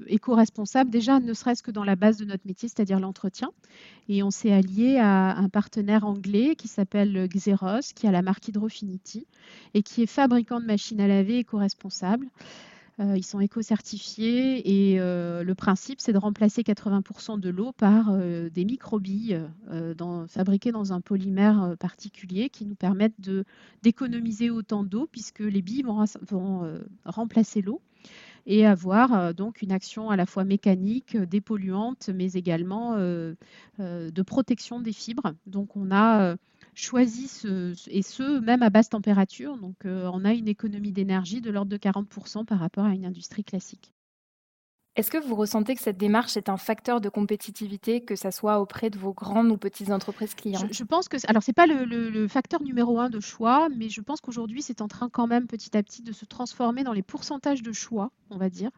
éco-responsable, 0.08 0.90
déjà 0.90 1.20
ne 1.20 1.32
serait-ce 1.32 1.62
que 1.62 1.70
dans 1.70 1.84
la 1.84 1.94
base 1.94 2.16
de 2.16 2.24
notre 2.24 2.46
métier, 2.46 2.68
c'est-à-dire 2.68 2.98
l'entretien. 2.98 3.50
Et 4.08 4.24
on 4.24 4.30
s'est 4.30 4.52
allié 4.52 4.98
à 4.98 5.36
un 5.36 5.48
partenaire 5.48 6.04
anglais 6.04 6.56
qui 6.56 6.66
s'appelle 6.66 7.28
Xeros, 7.28 7.92
qui 7.94 8.08
a 8.08 8.10
la 8.10 8.22
marque 8.22 8.48
Hydrofinity 8.48 9.26
et 9.74 9.82
qui 9.82 10.02
est 10.02 10.06
fabricant 10.06 10.60
de 10.60 10.66
machines 10.66 11.00
à 11.00 11.06
laver 11.06 11.38
éco-responsables. 11.38 12.26
Euh, 13.00 13.16
ils 13.16 13.24
sont 13.24 13.38
éco-certifiés 13.38 14.92
et 14.92 15.00
euh, 15.00 15.44
le 15.44 15.54
principe, 15.54 16.00
c'est 16.00 16.12
de 16.12 16.18
remplacer 16.18 16.62
80% 16.62 17.38
de 17.38 17.48
l'eau 17.48 17.72
par 17.72 18.08
euh, 18.10 18.50
des 18.50 18.64
microbilles 18.64 19.40
fabriquées 20.28 20.72
dans 20.72 20.92
un 20.92 21.00
polymère 21.00 21.76
particulier 21.78 22.48
qui 22.48 22.66
nous 22.66 22.74
permettent 22.74 23.14
d'économiser 23.82 24.50
autant 24.50 24.82
d'eau 24.82 25.08
puisque 25.10 25.40
les 25.40 25.62
billes 25.62 25.82
vont, 25.82 26.04
vont 26.22 26.80
remplacer 27.04 27.62
l'eau 27.62 27.80
et 28.46 28.66
avoir 28.66 29.34
donc 29.34 29.62
une 29.62 29.72
action 29.72 30.10
à 30.10 30.16
la 30.16 30.24
fois 30.24 30.44
mécanique, 30.44 31.16
dépolluante, 31.16 32.10
mais 32.14 32.32
également 32.32 32.96
de 32.96 34.22
protection 34.22 34.80
des 34.80 34.92
fibres. 34.92 35.34
Donc 35.46 35.76
on 35.76 35.90
a 35.90 36.36
choisi 36.78 37.24
et 37.90 38.02
ce, 38.02 38.38
même 38.40 38.62
à 38.62 38.70
basse 38.70 38.88
température. 38.88 39.56
Donc, 39.56 39.76
euh, 39.84 40.10
on 40.12 40.24
a 40.24 40.32
une 40.32 40.48
économie 40.48 40.92
d'énergie 40.92 41.40
de 41.40 41.50
l'ordre 41.50 41.70
de 41.70 41.76
40% 41.76 42.44
par 42.44 42.60
rapport 42.60 42.84
à 42.84 42.94
une 42.94 43.04
industrie 43.04 43.44
classique. 43.44 43.92
Est-ce 44.98 45.12
que 45.12 45.18
vous 45.18 45.36
ressentez 45.36 45.76
que 45.76 45.80
cette 45.80 45.96
démarche 45.96 46.36
est 46.36 46.48
un 46.48 46.56
facteur 46.56 47.00
de 47.00 47.08
compétitivité, 47.08 48.00
que 48.00 48.16
ce 48.16 48.32
soit 48.32 48.58
auprès 48.58 48.90
de 48.90 48.98
vos 48.98 49.12
grandes 49.12 49.48
ou 49.48 49.56
petites 49.56 49.90
entreprises 49.90 50.34
clients? 50.34 50.66
Je, 50.72 50.82
pense 50.82 51.08
que, 51.08 51.16
alors 51.28 51.40
c'est 51.40 51.52
pas 51.52 51.68
le, 51.68 52.26
facteur 52.26 52.60
numéro 52.64 52.98
un 52.98 53.08
de 53.08 53.20
choix, 53.20 53.68
mais 53.68 53.90
je 53.90 54.00
pense 54.00 54.20
qu'aujourd'hui 54.20 54.60
c'est 54.60 54.82
en 54.82 54.88
train 54.88 55.08
quand 55.08 55.28
même 55.28 55.46
petit 55.46 55.76
à 55.76 55.84
petit 55.84 56.02
de 56.02 56.10
se 56.10 56.24
transformer 56.24 56.82
dans 56.82 56.92
les 56.92 57.04
pourcentages 57.04 57.62
de 57.62 57.70
choix, 57.70 58.10
on 58.30 58.38
va 58.38 58.50
dire. 58.50 58.70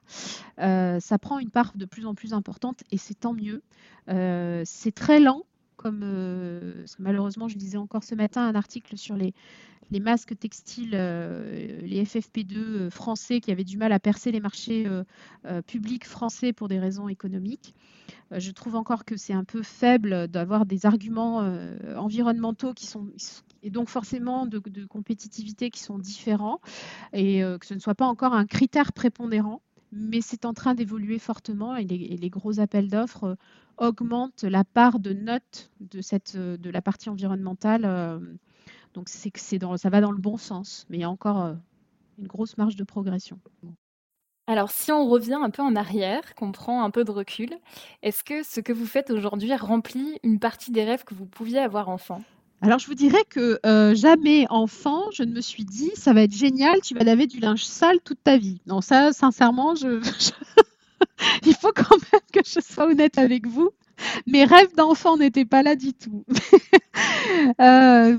Euh, 0.59 1.01
ça 1.01 1.19
prend 1.19 1.39
une 1.39 1.51
part 1.51 1.73
de 1.75 1.87
plus 1.87 2.05
en 2.05 2.15
plus 2.15 2.35
importante 2.35 2.83
et 2.91 2.99
c'est 2.99 3.19
tant 3.19 3.33
mieux. 3.33 3.63
Euh, 4.11 4.61
c'est 4.67 4.93
très 4.93 5.21
lent 5.21 5.47
comme 5.81 6.05
malheureusement, 6.99 7.49
je 7.49 7.57
lisais 7.57 7.79
encore 7.79 8.05
ce 8.05 8.15
matin 8.15 8.47
un 8.47 8.55
article 8.55 8.99
sur 8.99 9.17
les, 9.17 9.33
les 9.91 9.99
masques 9.99 10.39
textiles, 10.39 10.91
les 10.91 12.05
FFP2 12.05 12.91
français 12.91 13.41
qui 13.41 13.51
avaient 13.51 13.65
du 13.65 13.79
mal 13.79 13.91
à 13.93 13.99
percer 13.99 14.31
les 14.31 14.41
marchés 14.41 14.87
publics 15.67 16.05
français 16.05 16.53
pour 16.53 16.69
des 16.69 16.79
raisons 16.79 17.09
économiques. 17.09 17.75
je 18.31 18.51
trouve 18.51 18.77
encore 18.77 19.07
que 19.07 19.17
c'est 19.17 19.33
un 19.33 19.45
peu 19.45 19.63
faible 19.63 20.29
d'avoir 20.29 20.67
des 20.67 20.85
arguments 20.85 21.39
environnementaux 21.97 22.75
qui 22.75 22.87
sont 22.87 23.09
et 23.63 23.71
donc 23.71 23.89
forcément 23.89 24.45
de, 24.45 24.59
compétitivité 24.85 25.71
qui 25.71 25.81
sont 25.81 25.99
différents 25.99 26.61
et 27.15 27.41
que 27.41 27.67
ce 27.67 27.73
ne 27.73 27.79
soit 27.79 27.95
pas 27.95 28.07
encore 28.07 28.35
un 28.35 28.45
critère 28.45 28.93
prépondérant 28.93 29.63
mais 29.93 30.21
c'est 30.21 30.45
en 30.45 30.55
train 30.55 30.75
d'évoluer 30.75 31.19
fortement 31.19 31.77
et 31.77 31.85
les, 31.85 32.31
gros 32.31 32.61
appels 32.61 32.89
d'offres 32.89 33.37
euh, 33.81 33.87
augmentent 33.87 34.43
la 34.43 34.65
part 34.65 34.99
de 34.99 35.13
notes 35.13 35.71
de, 35.81 36.01
cette, 36.01 36.35
euh, 36.37 36.57
de 36.57 36.71
la 36.71 36.83
partie 36.83 37.09
environnementale. 37.09 37.85
Euh, 37.85 38.19
donc 38.95 39.09
c'est 39.09 39.31
que 39.31 39.41
ça 39.41 39.91
va 39.91 40.01
dans 40.01 40.13
le 40.13 40.19
bon 40.19 40.37
sens, 40.37 40.87
mais 40.89 40.99
il 40.99 41.01
y 41.01 41.05
a 41.05 41.11
encore 41.11 41.55
une 42.19 42.27
grosse 42.27 42.59
marge 42.59 42.77
de 42.77 42.83
progression. 42.83 43.39
Alors 44.49 44.73
si 44.73 44.91
on 44.91 45.09
revient 45.09 45.39
un 45.41 45.51
peu 45.51 45.63
en 45.63 45.77
arrière, 45.77 46.35
qu'on 46.35 46.51
prend 46.51 46.83
un 46.83 46.91
peu 46.91 47.05
de 47.05 47.13
recul, 47.13 47.51
est-ce 48.03 48.25
que 48.25 48.43
ce 48.43 48.61
que 48.61 48.73
vous 48.73 48.87
faites 48.87 49.11
aujourd'hui 49.11 49.55
remplit 49.55 50.19
une 50.25 50.41
partie 50.41 50.73
des 50.73 50.83
rêves 50.83 51.05
que 51.05 51.15
vous 51.15 51.27
pouviez 51.27 51.61
avoir 51.61 51.89
enfant? 51.89 52.21
Alors, 52.63 52.79
je 52.79 52.87
vous 52.87 52.95
dirais 52.95 53.25
que 53.29 53.59
euh, 53.65 53.95
jamais 53.95 54.47
enfant, 54.51 55.11
je 55.13 55.23
ne 55.23 55.33
me 55.33 55.41
suis 55.41 55.65
dit, 55.65 55.93
ça 55.95 56.13
va 56.13 56.23
être 56.23 56.35
génial, 56.35 56.81
tu 56.83 56.95
vas 56.95 57.05
laver 57.05 57.27
du 57.27 57.41
linge 57.41 57.65
sale 57.65 58.01
toute 58.05 58.23
ta 58.23 58.37
vie. 58.37 58.61
Non, 58.67 58.83
ça, 58.83 59.15
sincèrement, 59.15 59.75
je, 59.75 59.99
il 61.47 61.55
faut 61.55 61.73
quand 61.75 61.97
même 62.13 62.21
que 62.33 62.41
je 62.45 62.61
sois 62.61 62.87
honnête 62.87 63.19
avec 63.19 63.47
vous. 63.47 63.71
Mes 64.27 64.45
rêves 64.45 64.75
d'enfant 64.77 65.17
n'étaient 65.17 65.45
pas 65.45 65.63
là 65.63 65.77
du 65.77 65.93
tout. 65.93 66.25
euh, 67.61 68.19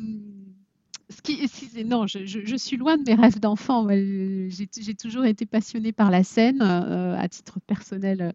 non, 1.86 2.08
je, 2.08 2.56
suis 2.58 2.78
loin 2.78 2.98
de 2.98 3.04
mes 3.04 3.16
rêves 3.16 3.40
d'enfant. 3.40 3.88
J'ai 3.90 4.96
toujours 4.96 5.26
été 5.26 5.46
passionnée 5.46 5.92
par 5.92 6.12
la 6.12 6.24
scène. 6.24 6.62
Euh, 6.62 7.16
à 7.18 7.28
titre 7.28 7.60
personnel, 7.66 8.34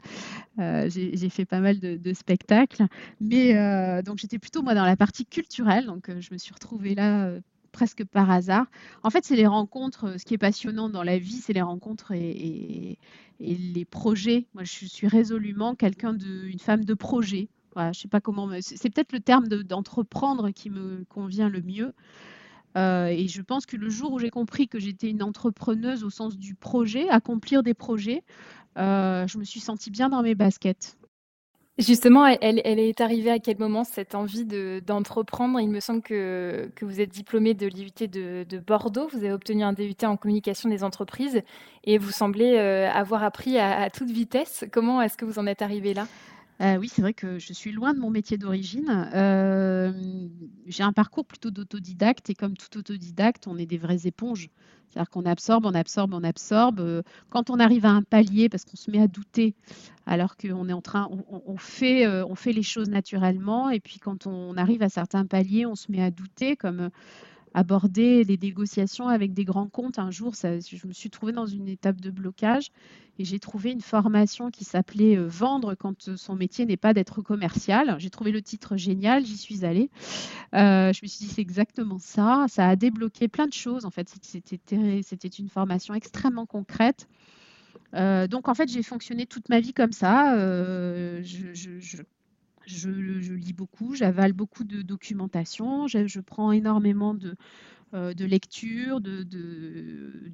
euh, 0.59 0.88
j'ai 0.90 1.28
fait 1.28 1.44
pas 1.44 1.61
mal 1.61 1.78
de, 1.78 2.12
spectacles. 2.12 2.87
Mais 3.20 3.54
donc 4.02 4.18
j'étais 4.18 4.38
plutôt 4.38 4.62
moi 4.62 4.74
dans 4.74 4.85
la 4.85 4.96
partie 4.96 5.24
culturelle. 5.24 5.87
Donc 5.87 6.11
je 6.18 6.32
me 6.32 6.38
suis 6.38 6.52
retrouvée 6.52 6.94
là 6.94 7.30
presque 7.76 8.06
par 8.06 8.30
hasard. 8.30 8.64
En 9.02 9.10
fait, 9.10 9.26
c'est 9.26 9.36
les 9.36 9.46
rencontres. 9.46 10.18
Ce 10.18 10.24
qui 10.24 10.32
est 10.32 10.38
passionnant 10.38 10.88
dans 10.88 11.02
la 11.02 11.18
vie, 11.18 11.36
c'est 11.36 11.52
les 11.52 11.60
rencontres 11.60 12.12
et, 12.12 12.98
les 13.38 13.84
projets. 13.84 14.46
Moi, 14.54 14.64
je 14.64 14.86
suis 14.86 15.06
résolument 15.06 15.74
quelqu'un 15.74 16.14
de, 16.14 16.46
une 16.46 16.58
femme 16.58 16.86
de 16.86 16.94
projet. 16.94 17.50
Voilà, 17.74 17.92
je 17.92 18.00
sais 18.00 18.08
pas 18.08 18.22
comment. 18.22 18.48
C'est 18.60 18.88
peut-être 18.88 19.12
le 19.12 19.20
terme 19.20 19.46
d'entreprendre 19.46 20.50
qui 20.52 20.70
me 20.70 21.04
convient 21.10 21.50
le 21.50 21.60
mieux. 21.60 21.92
Euh, 22.78 23.08
et 23.08 23.28
je 23.28 23.42
pense 23.42 23.66
que 23.66 23.76
le 23.76 23.90
jour 23.90 24.10
où 24.12 24.18
j'ai 24.18 24.30
compris 24.30 24.68
que 24.68 24.78
j'étais 24.78 25.10
une 25.10 25.22
entrepreneuse 25.22 26.02
au 26.02 26.08
sens 26.08 26.38
du 26.38 26.54
projet, 26.54 27.10
accomplir 27.10 27.62
des 27.62 27.74
projets, 27.74 28.24
euh, 28.78 29.26
je 29.26 29.36
me 29.36 29.44
suis 29.44 29.60
sentie 29.60 29.90
bien 29.90 30.08
dans 30.08 30.22
mes 30.22 30.34
baskets. 30.34 30.96
Justement, 31.78 32.24
elle, 32.26 32.58
est 32.58 33.00
arrivée 33.02 33.30
à 33.30 33.38
quel 33.38 33.58
moment 33.58 33.84
cette 33.84 34.14
envie 34.14 34.46
d'entreprendre? 34.80 35.60
Il 35.60 35.68
me 35.68 35.80
semble 35.80 36.00
que, 36.00 36.70
vous 36.80 37.00
êtes 37.02 37.10
diplômée 37.10 37.52
de 37.52 37.66
l'IUT 37.66 38.08
de, 38.08 38.58
Bordeaux, 38.58 39.08
vous 39.12 39.18
avez 39.18 39.32
obtenu 39.32 39.62
un 39.62 39.74
DUT 39.74 39.94
en 40.04 40.16
communication 40.16 40.70
des 40.70 40.82
entreprises 40.82 41.42
et 41.84 41.98
vous 41.98 42.10
semblez 42.10 42.56
euh, 42.56 42.90
avoir 42.90 43.22
appris 43.22 43.58
à, 43.58 43.78
à, 43.78 43.90
toute 43.90 44.10
vitesse. 44.10 44.64
Comment 44.72 45.02
est-ce 45.02 45.18
que 45.18 45.26
vous 45.26 45.38
en 45.38 45.46
êtes 45.46 45.60
arrivée 45.60 45.92
là? 45.92 46.06
Euh, 46.61 46.77
oui, 46.79 46.88
c'est 46.88 47.03
vrai 47.03 47.12
que 47.12 47.38
je 47.38 47.53
suis 47.53 47.73
loin 47.73 47.92
de 47.92 47.99
mon 47.99 48.11
métier 48.11 48.38
d'origine. 48.38 49.11
Euh, 49.14 49.92
j'ai 50.66 50.83
un 50.83 50.92
parcours 50.92 51.27
plutôt 51.27 51.51
d'autodidacte 51.51 52.31
et 52.31 52.35
comme 52.35 52.57
tout 52.57 52.79
autodidacte, 52.79 53.47
on 53.47 53.59
est 53.59 53.66
des 53.66 53.77
vraies 53.77 54.07
éponges. 54.07 54.49
C'est-à-dire 54.88 55.11
qu'on 55.11 55.27
absorbe, 55.27 55.66
on 55.66 55.75
absorbe, 55.75 56.14
on 56.14 56.25
absorbe. 56.25 57.03
Quand 57.29 57.51
on 57.51 57.61
arrive 57.61 57.85
à 57.85 57.90
un 57.90 58.03
palier, 58.03 58.49
parce 58.49 58.64
qu'on 58.64 58.77
se 58.77 58.90
met 58.90 59.01
à 59.01 59.09
douter, 59.09 59.55
alors 60.07 60.37
qu'on 60.38 60.69
est 60.69 60.73
en 60.73 60.81
train, 60.81 61.11
on, 61.11 61.57
fait, 61.59 62.07
euh, 62.07 62.25
on 62.27 62.35
fait 62.35 62.53
les 62.53 62.62
choses 62.62 62.88
naturellement, 62.88 63.69
et 63.69 63.81
puis 63.81 63.99
quand 63.99 64.27
on 64.27 64.57
arrive 64.57 64.83
à 64.83 64.88
certains 64.88 65.27
paliers, 65.27 65.66
on 65.66 65.75
se 65.75 65.92
met 65.92 66.03
à 66.03 66.11
douter, 66.11 66.57
comme 66.57 66.88
aborder 67.57 68.23
les 68.23 68.37
négociations 68.37 69.09
avec 69.09 69.33
des 69.33 69.47
grands 69.47 69.66
comptes. 69.66 69.99
Un 69.99 70.11
jour, 70.11 70.35
je 70.35 70.87
me 70.87 70.92
suis 70.92 71.09
trouvée 71.09 71.33
dans 71.33 71.47
une 71.47 71.69
étape 71.69 72.03
de 72.03 72.11
blocage 72.11 72.71
et 73.19 73.25
j'ai 73.25 73.40
trouvé 73.40 73.73
une 73.73 73.81
formation 73.81 74.51
qui 74.51 74.64
s'appelait 74.64 75.16
euh, 75.16 75.27
Vendre 75.27 75.75
quand 75.75 76.16
son 76.16 76.37
métier 76.37 76.66
n'est 76.66 76.77
pas 76.77 76.92
d'être 76.92 77.23
commercial. 77.23 77.97
J'ai 77.99 78.11
trouvé 78.11 78.31
le 78.31 78.42
titre 78.42 78.77
génial, 78.77 79.25
j'y 79.25 79.38
suis 79.38 79.64
allée. 79.64 79.88
Euh, 80.53 80.92
je 80.92 81.01
me 81.03 81.09
suis 81.09 81.25
dit, 81.25 81.29
c'est 81.29 81.40
exactement 81.40 81.99
ça. 81.99 82.45
Ça 82.49 82.69
a 82.69 82.77
débloqué 82.77 83.27
plein 83.27 83.47
de 83.47 83.55
choses. 83.55 83.87
En 83.87 83.90
fait, 83.90 84.14
c'était 84.23 85.29
une 85.29 85.49
formation 85.49 85.95
extrêmement 85.95 86.45
concrète. 86.45 87.09
Euh, 87.95 88.27
donc 88.27 88.49
en 88.49 88.55
fait, 88.55 88.71
j'ai 88.71 88.83
fonctionné 88.83 89.25
toute 89.25 89.49
ma 89.49 89.61
vie 89.61 89.73
comme 89.73 89.92
ça. 89.92 90.37
je, 91.23 92.03
lis 92.66 93.52
beaucoup, 93.52 93.94
j'avale 93.94 94.33
beaucoup 94.33 94.64
de 94.64 94.83
documentation, 94.83 95.87
je, 95.87 96.20
prends 96.20 96.52
énormément 96.52 97.14
de, 97.14 97.37
euh, 97.94 98.12
lectures, 98.18 99.00
de, 99.00 99.26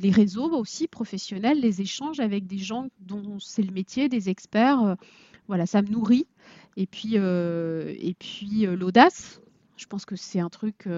les 0.01 0.11
réseaux 0.11 0.51
aussi 0.53 0.88
professionnels, 0.88 1.61
les 1.61 1.81
échanges 1.81 2.21
avec 2.21 2.47
des 2.47 2.59
gens 2.59 2.88
dont 3.01 3.38
c'est 3.38 3.62
le 3.62 3.73
métier, 3.73 4.09
des 4.09 4.31
experts. 4.31 4.83
Euh, 4.83 4.95
voilà, 5.49 5.66
ça 5.66 5.83
me 5.83 5.88
nourrit. 5.88 6.27
Et 6.77 6.87
puis, 6.87 7.12
euh, 7.14 7.95
et 7.99 8.14
puis 8.14 8.64
l'audace, 8.66 9.40
je 9.77 9.87
pense 9.87 10.05
que 10.05 10.16
c'est 10.16 10.40
un 10.40 10.49
truc, 10.49 10.88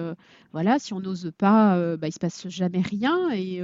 voilà, 0.53 0.79
si 0.79 0.93
on 0.93 0.99
n'ose 0.99 1.31
pas, 1.37 1.97
bah, 1.97 2.07
il 2.07 2.09
ne 2.09 2.13
se 2.13 2.19
passe 2.19 2.47
jamais 2.47 2.81
rien. 2.81 3.31
Et, 3.31 3.61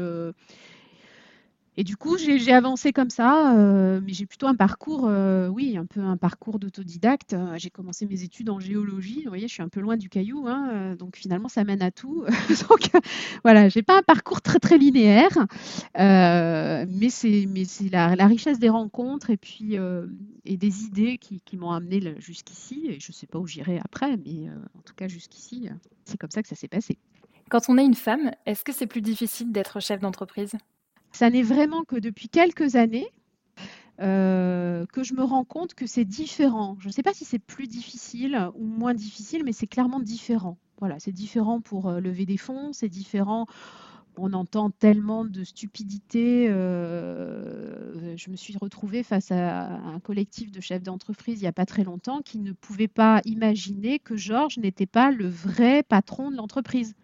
et 1.77 1.85
du 1.85 1.95
coup, 1.95 2.17
j'ai 2.17 2.51
avancé 2.51 2.91
comme 2.91 3.09
ça, 3.09 3.55
euh, 3.55 4.01
mais 4.03 4.11
j'ai 4.11 4.25
plutôt 4.25 4.47
un 4.47 4.55
parcours, 4.55 5.07
euh, 5.07 5.47
oui, 5.47 5.77
un 5.77 5.85
peu 5.85 6.01
un 6.01 6.17
parcours 6.17 6.59
d'autodidacte. 6.59 7.31
Euh, 7.31 7.57
j'ai 7.57 7.69
commencé 7.69 8.05
mes 8.05 8.23
études 8.23 8.49
en 8.49 8.59
géologie. 8.59 9.21
Vous 9.23 9.29
voyez, 9.29 9.47
je 9.47 9.53
suis 9.53 9.63
un 9.63 9.69
peu 9.69 9.79
loin 9.79 9.95
du 9.95 10.09
caillou, 10.09 10.47
hein, 10.49 10.95
donc 10.97 11.15
finalement, 11.15 11.47
ça 11.47 11.63
mène 11.63 11.81
à 11.81 11.89
tout. 11.89 12.25
donc 12.69 12.89
voilà, 13.45 13.69
j'ai 13.69 13.83
pas 13.83 13.97
un 13.97 14.01
parcours 14.01 14.41
très 14.41 14.59
très 14.59 14.77
linéaire, 14.77 15.47
mais 15.97 17.09
c'est 17.09 17.47
la, 17.89 18.27
richesse 18.27 18.59
des 18.59 18.69
rencontres 18.69 19.29
et 19.29 19.37
puis 19.37 19.77
et 20.43 20.57
des 20.57 20.83
idées 20.83 21.17
qui, 21.17 21.55
m'ont 21.55 21.71
amené 21.71 22.15
jusqu'ici. 22.19 22.87
Et 22.89 22.99
je 22.99 23.13
sais 23.13 23.27
pas 23.27 23.39
où 23.39 23.47
j'irai 23.47 23.79
après, 23.79 24.17
mais 24.17 24.49
en 24.77 24.81
tout 24.83 24.93
cas 24.93 25.07
jusqu'ici, 25.07 25.69
c'est 26.03 26.17
comme 26.17 26.31
ça 26.31 26.41
que 26.41 26.49
ça 26.49 26.55
s'est 26.55 26.67
passé. 26.67 26.97
Quand 27.49 27.69
on 27.69 27.77
est 27.77 27.85
une 27.85 27.95
femme, 27.95 28.31
est-ce 28.45 28.65
que 28.65 28.73
c'est 28.73 28.87
plus 28.87 29.01
difficile 29.01 29.53
d'être 29.53 29.79
chef 29.79 30.01
d'entreprise? 30.01 30.55
Ça 31.11 31.29
n'est 31.29 31.43
vraiment 31.43 31.83
que 31.83 31.95
depuis 31.95 32.29
quelques 32.29 32.75
années 32.75 33.07
euh, 34.01 34.85
que 34.87 35.03
je 35.03 35.13
me 35.13 35.23
rends 35.23 35.43
compte 35.43 35.75
que 35.75 35.85
c'est 35.85 36.05
différent. 36.05 36.75
Je 36.79 36.87
ne 36.87 36.91
sais 36.91 37.03
pas 37.03 37.13
si 37.13 37.23
c'est 37.23 37.39
plus 37.39 37.67
difficile 37.67 38.49
ou 38.55 38.65
moins 38.65 38.95
difficile, 38.95 39.43
mais 39.43 39.51
c'est 39.51 39.67
clairement 39.67 39.99
différent. 39.99 40.57
Voilà, 40.79 40.99
c'est 40.99 41.11
différent 41.11 41.61
pour 41.61 41.87
euh, 41.87 41.99
lever 41.99 42.25
des 42.25 42.37
fonds, 42.37 42.73
c'est 42.73 42.89
différent. 42.89 43.45
On 44.17 44.33
entend 44.33 44.71
tellement 44.71 45.23
de 45.23 45.43
stupidité. 45.43 46.47
Euh, 46.49 48.17
je 48.17 48.31
me 48.31 48.35
suis 48.35 48.57
retrouvée 48.57 49.03
face 49.03 49.31
à 49.31 49.67
un 49.67 49.99
collectif 49.99 50.51
de 50.51 50.59
chefs 50.59 50.83
d'entreprise 50.83 51.39
il 51.39 51.43
n'y 51.43 51.47
a 51.47 51.53
pas 51.53 51.67
très 51.67 51.83
longtemps 51.83 52.21
qui 52.21 52.39
ne 52.39 52.51
pouvaient 52.51 52.87
pas 52.87 53.21
imaginer 53.25 53.99
que 53.99 54.17
Georges 54.17 54.57
n'était 54.57 54.87
pas 54.87 55.11
le 55.11 55.27
vrai 55.27 55.83
patron 55.83 56.31
de 56.31 56.35
l'entreprise 56.35 56.95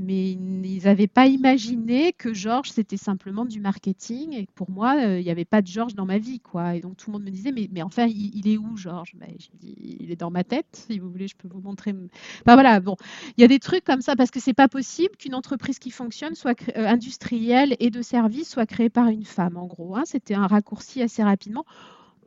mais 0.00 0.32
ils 0.32 0.82
n'avaient 0.84 1.06
pas 1.06 1.26
imaginé 1.26 2.14
que 2.14 2.32
Georges 2.32 2.70
c'était 2.70 2.96
simplement 2.96 3.44
du 3.44 3.60
marketing 3.60 4.32
et 4.32 4.46
que 4.46 4.52
pour 4.52 4.70
moi 4.70 4.96
euh, 4.96 5.20
il 5.20 5.24
n'y 5.24 5.30
avait 5.30 5.44
pas 5.44 5.60
de 5.60 5.66
Georges 5.66 5.94
dans 5.94 6.06
ma 6.06 6.16
vie 6.16 6.40
quoi. 6.40 6.74
Et 6.74 6.80
donc 6.80 6.96
tout 6.96 7.10
le 7.10 7.18
monde 7.18 7.24
me 7.24 7.30
disait 7.30 7.52
mais, 7.52 7.68
mais 7.70 7.82
enfin 7.82 8.06
il, 8.06 8.48
est 8.48 8.56
où 8.56 8.78
Georges? 8.78 9.14
Ben, 9.16 9.28
il 9.62 10.10
est 10.10 10.16
dans 10.16 10.30
ma 10.30 10.42
tête 10.42 10.86
si 10.88 10.98
vous 10.98 11.10
voulez 11.10 11.28
je 11.28 11.36
peux 11.36 11.48
vous 11.48 11.60
montrer 11.60 11.92
enfin, 11.92 12.54
voilà 12.54 12.80
bon. 12.80 12.96
Il 13.36 13.42
y 13.42 13.44
a 13.44 13.48
des 13.48 13.58
trucs 13.58 13.84
comme 13.84 14.00
ça 14.00 14.16
parce 14.16 14.30
que 14.30 14.40
c'est 14.40 14.54
pas 14.54 14.68
possible 14.68 15.16
qu'une 15.18 15.34
entreprise 15.34 15.78
qui 15.78 15.90
fonctionne 15.90 16.34
soit 16.34 16.58
euh, 16.76 16.86
industrielle 16.86 17.76
et 17.78 17.90
de 17.90 18.00
service 18.00 18.48
soit 18.48 18.66
créée 18.66 18.90
par 18.90 19.08
une 19.08 19.24
femme 19.24 19.58
en 19.58 19.66
gros 19.66 19.96
hein. 19.96 20.04
c'était 20.06 20.34
un 20.34 20.46
raccourci 20.46 21.02
assez 21.02 21.22
rapidement. 21.22 21.66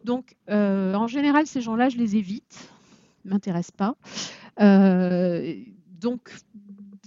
Donc 0.04 0.36
euh, 0.52 0.94
en 0.94 1.08
général 1.08 1.48
ces 1.48 1.62
gens 1.62 1.76
là 1.76 1.90
je 1.90 1.98
les 1.98 2.18
évite 2.18 2.70
m'intéressent 3.26 3.72
pas. 3.72 3.96
Donc 6.00 6.30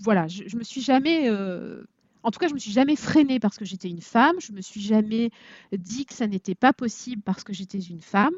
voilà, 0.03 0.29
je, 0.29 0.45
je, 0.47 0.57
me 0.57 0.63
suis 0.63 0.83
jamais, 0.83 1.29
euh, 1.29 1.83
en 2.23 2.31
tout 2.31 2.39
cas, 2.39 2.49
je 2.49 2.55
me 2.55 2.59
suis 2.59 2.73
jamais 2.73 2.97
freinée 2.97 3.41
parce 3.41 3.57
que 3.57 3.65
j'étais 3.65 3.89
une 3.89 4.03
femme. 4.03 4.37
Je 4.41 4.53
me 4.53 4.61
suis 4.61 4.81
jamais 4.81 5.31
dit 5.73 6.05
que 6.05 6.15
ça 6.15 6.27
n'était 6.27 6.55
pas 6.55 6.73
possible 6.73 7.23
parce 7.23 7.45
que 7.45 7.53
j'étais 7.53 7.79
une 7.79 8.01
femme. 8.01 8.35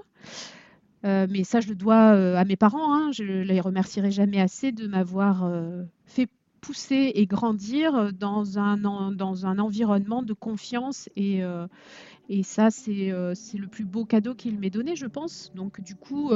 Euh, 1.05 1.27
mais 1.31 1.45
ça, 1.45 1.61
je 1.61 1.69
le 1.69 1.75
dois 1.75 2.13
euh, 2.15 2.37
à 2.37 2.45
mes 2.45 2.57
parents. 2.57 2.95
Hein. 2.95 3.13
Je 3.13 3.23
les 3.23 3.61
remercierai 3.61 4.11
jamais 4.11 4.41
assez 4.41 4.73
de 4.73 4.87
m'avoir 4.87 5.51
fait 6.07 6.29
pousser 6.61 7.13
et 7.15 7.27
grandir 7.27 8.13
dans 8.13 8.59
un, 8.59 8.77
dans 9.13 9.47
un 9.47 9.59
environnement 9.59 10.23
de 10.23 10.33
confiance. 10.33 11.09
Et, 11.17 11.41
et 12.29 12.43
ça, 12.43 12.71
c'est 12.71 13.11
le 13.11 13.67
plus 13.71 13.85
beau 13.85 14.05
cadeau 14.05 14.35
qu'il 14.35 14.59
m'ait 14.59 14.71
donné, 14.71 14.97
je 14.97 15.07
pense. 15.07 15.53
Donc, 15.55 15.81
du 15.81 15.95
coup, 15.95 16.33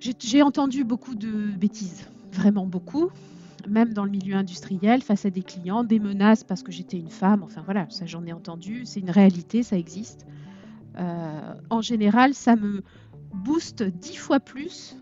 J'ai 0.00 0.42
entendu 0.42 0.84
beaucoup 0.84 1.14
de 1.14 1.52
bêtises, 1.56 2.08
vraiment 2.32 2.66
beaucoup, 2.66 3.10
même 3.68 3.92
dans 3.92 4.04
le 4.04 4.10
milieu 4.10 4.34
industriel, 4.34 5.02
face 5.02 5.24
à 5.24 5.30
des 5.30 5.42
clients, 5.42 5.84
des 5.84 5.98
menaces 5.98 6.44
parce 6.44 6.62
que 6.62 6.72
j'étais 6.72 6.98
une 6.98 7.10
femme, 7.10 7.42
enfin 7.42 7.62
voilà, 7.64 7.86
ça 7.90 8.06
j'en 8.06 8.24
ai 8.26 8.32
entendu, 8.32 8.82
c'est 8.84 9.00
une 9.00 9.10
réalité, 9.10 9.62
ça 9.62 9.76
existe. 9.76 10.26
Euh, 10.98 11.54
en 11.70 11.80
général, 11.80 12.34
ça 12.34 12.56
me 12.56 12.82
booste 13.32 13.82
dix 13.82 14.16
fois 14.16 14.40
plus 14.40 14.96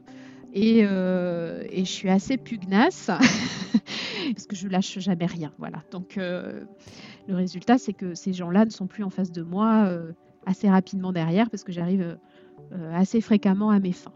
et, 0.52 0.84
euh, 0.84 1.64
je 1.72 1.84
suis 1.84 2.10
assez 2.10 2.36
pugnace 2.36 3.06
parce 4.34 4.46
que 4.46 4.56
je 4.56 4.68
lâche 4.68 4.98
jamais 4.98 5.26
rien. 5.26 5.52
Voilà. 5.58 5.82
Donc 5.90 6.18
euh, 6.18 6.64
le 7.26 7.34
résultat, 7.34 7.78
c'est 7.78 7.94
que 7.94 8.14
ces 8.14 8.32
gens-là 8.32 8.64
ne 8.64 8.70
sont 8.70 8.86
plus 8.86 9.04
en 9.04 9.10
face 9.10 9.32
de 9.32 9.42
moi 9.42 9.90
assez 10.46 10.68
rapidement 10.68 11.12
derrière 11.12 11.50
parce 11.50 11.64
que 11.64 11.72
j'arrive 11.72 12.18
assez 12.92 13.20
fréquemment 13.20 13.70
à 13.70 13.80
mes 13.80 13.92
fins. 13.92 14.12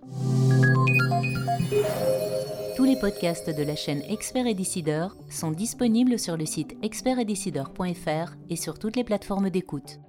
Tous 2.77 2.85
les 2.85 2.97
podcasts 2.97 3.51
de 3.51 3.63
la 3.63 3.77
chaîne 3.77 4.03
Expert 4.09 4.47
et 4.47 4.55
Décideur 4.55 5.15
sont 5.29 5.51
disponibles 5.51 6.19
sur 6.19 6.39
le 6.39 6.47
site 6.47 6.75
expertetdecideur.fr 6.83 8.33
et 8.49 8.57
sur 8.57 8.79
toutes 8.79 8.97
les 8.97 9.05
plateformes 9.05 9.51
d'écoute. 9.51 10.01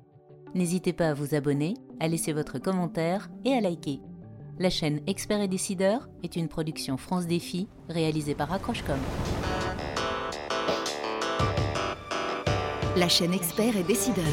N'hésitez 0.56 0.94
pas 0.94 1.10
à 1.10 1.14
vous 1.14 1.36
abonner, 1.36 1.74
à 2.00 2.08
laisser 2.08 2.32
votre 2.32 2.60
commentaire 2.60 3.30
et 3.44 3.54
à 3.54 3.60
liker. 3.60 4.00
La 4.60 4.70
chaîne 4.70 5.02
Expert 5.08 5.42
et 5.42 5.50
Décideur 5.50 6.08
est 6.24 6.38
une 6.38 6.48
production 6.48 6.96
France 6.96 7.28
Défi 7.28 7.68
réalisée 7.90 8.36
par 8.36 8.54
Accrochecom. 8.54 9.00
La 12.96 13.10
chaîne 13.10 13.34
Expert 13.34 13.76
et 13.76 13.84
Décideur. 13.84 14.24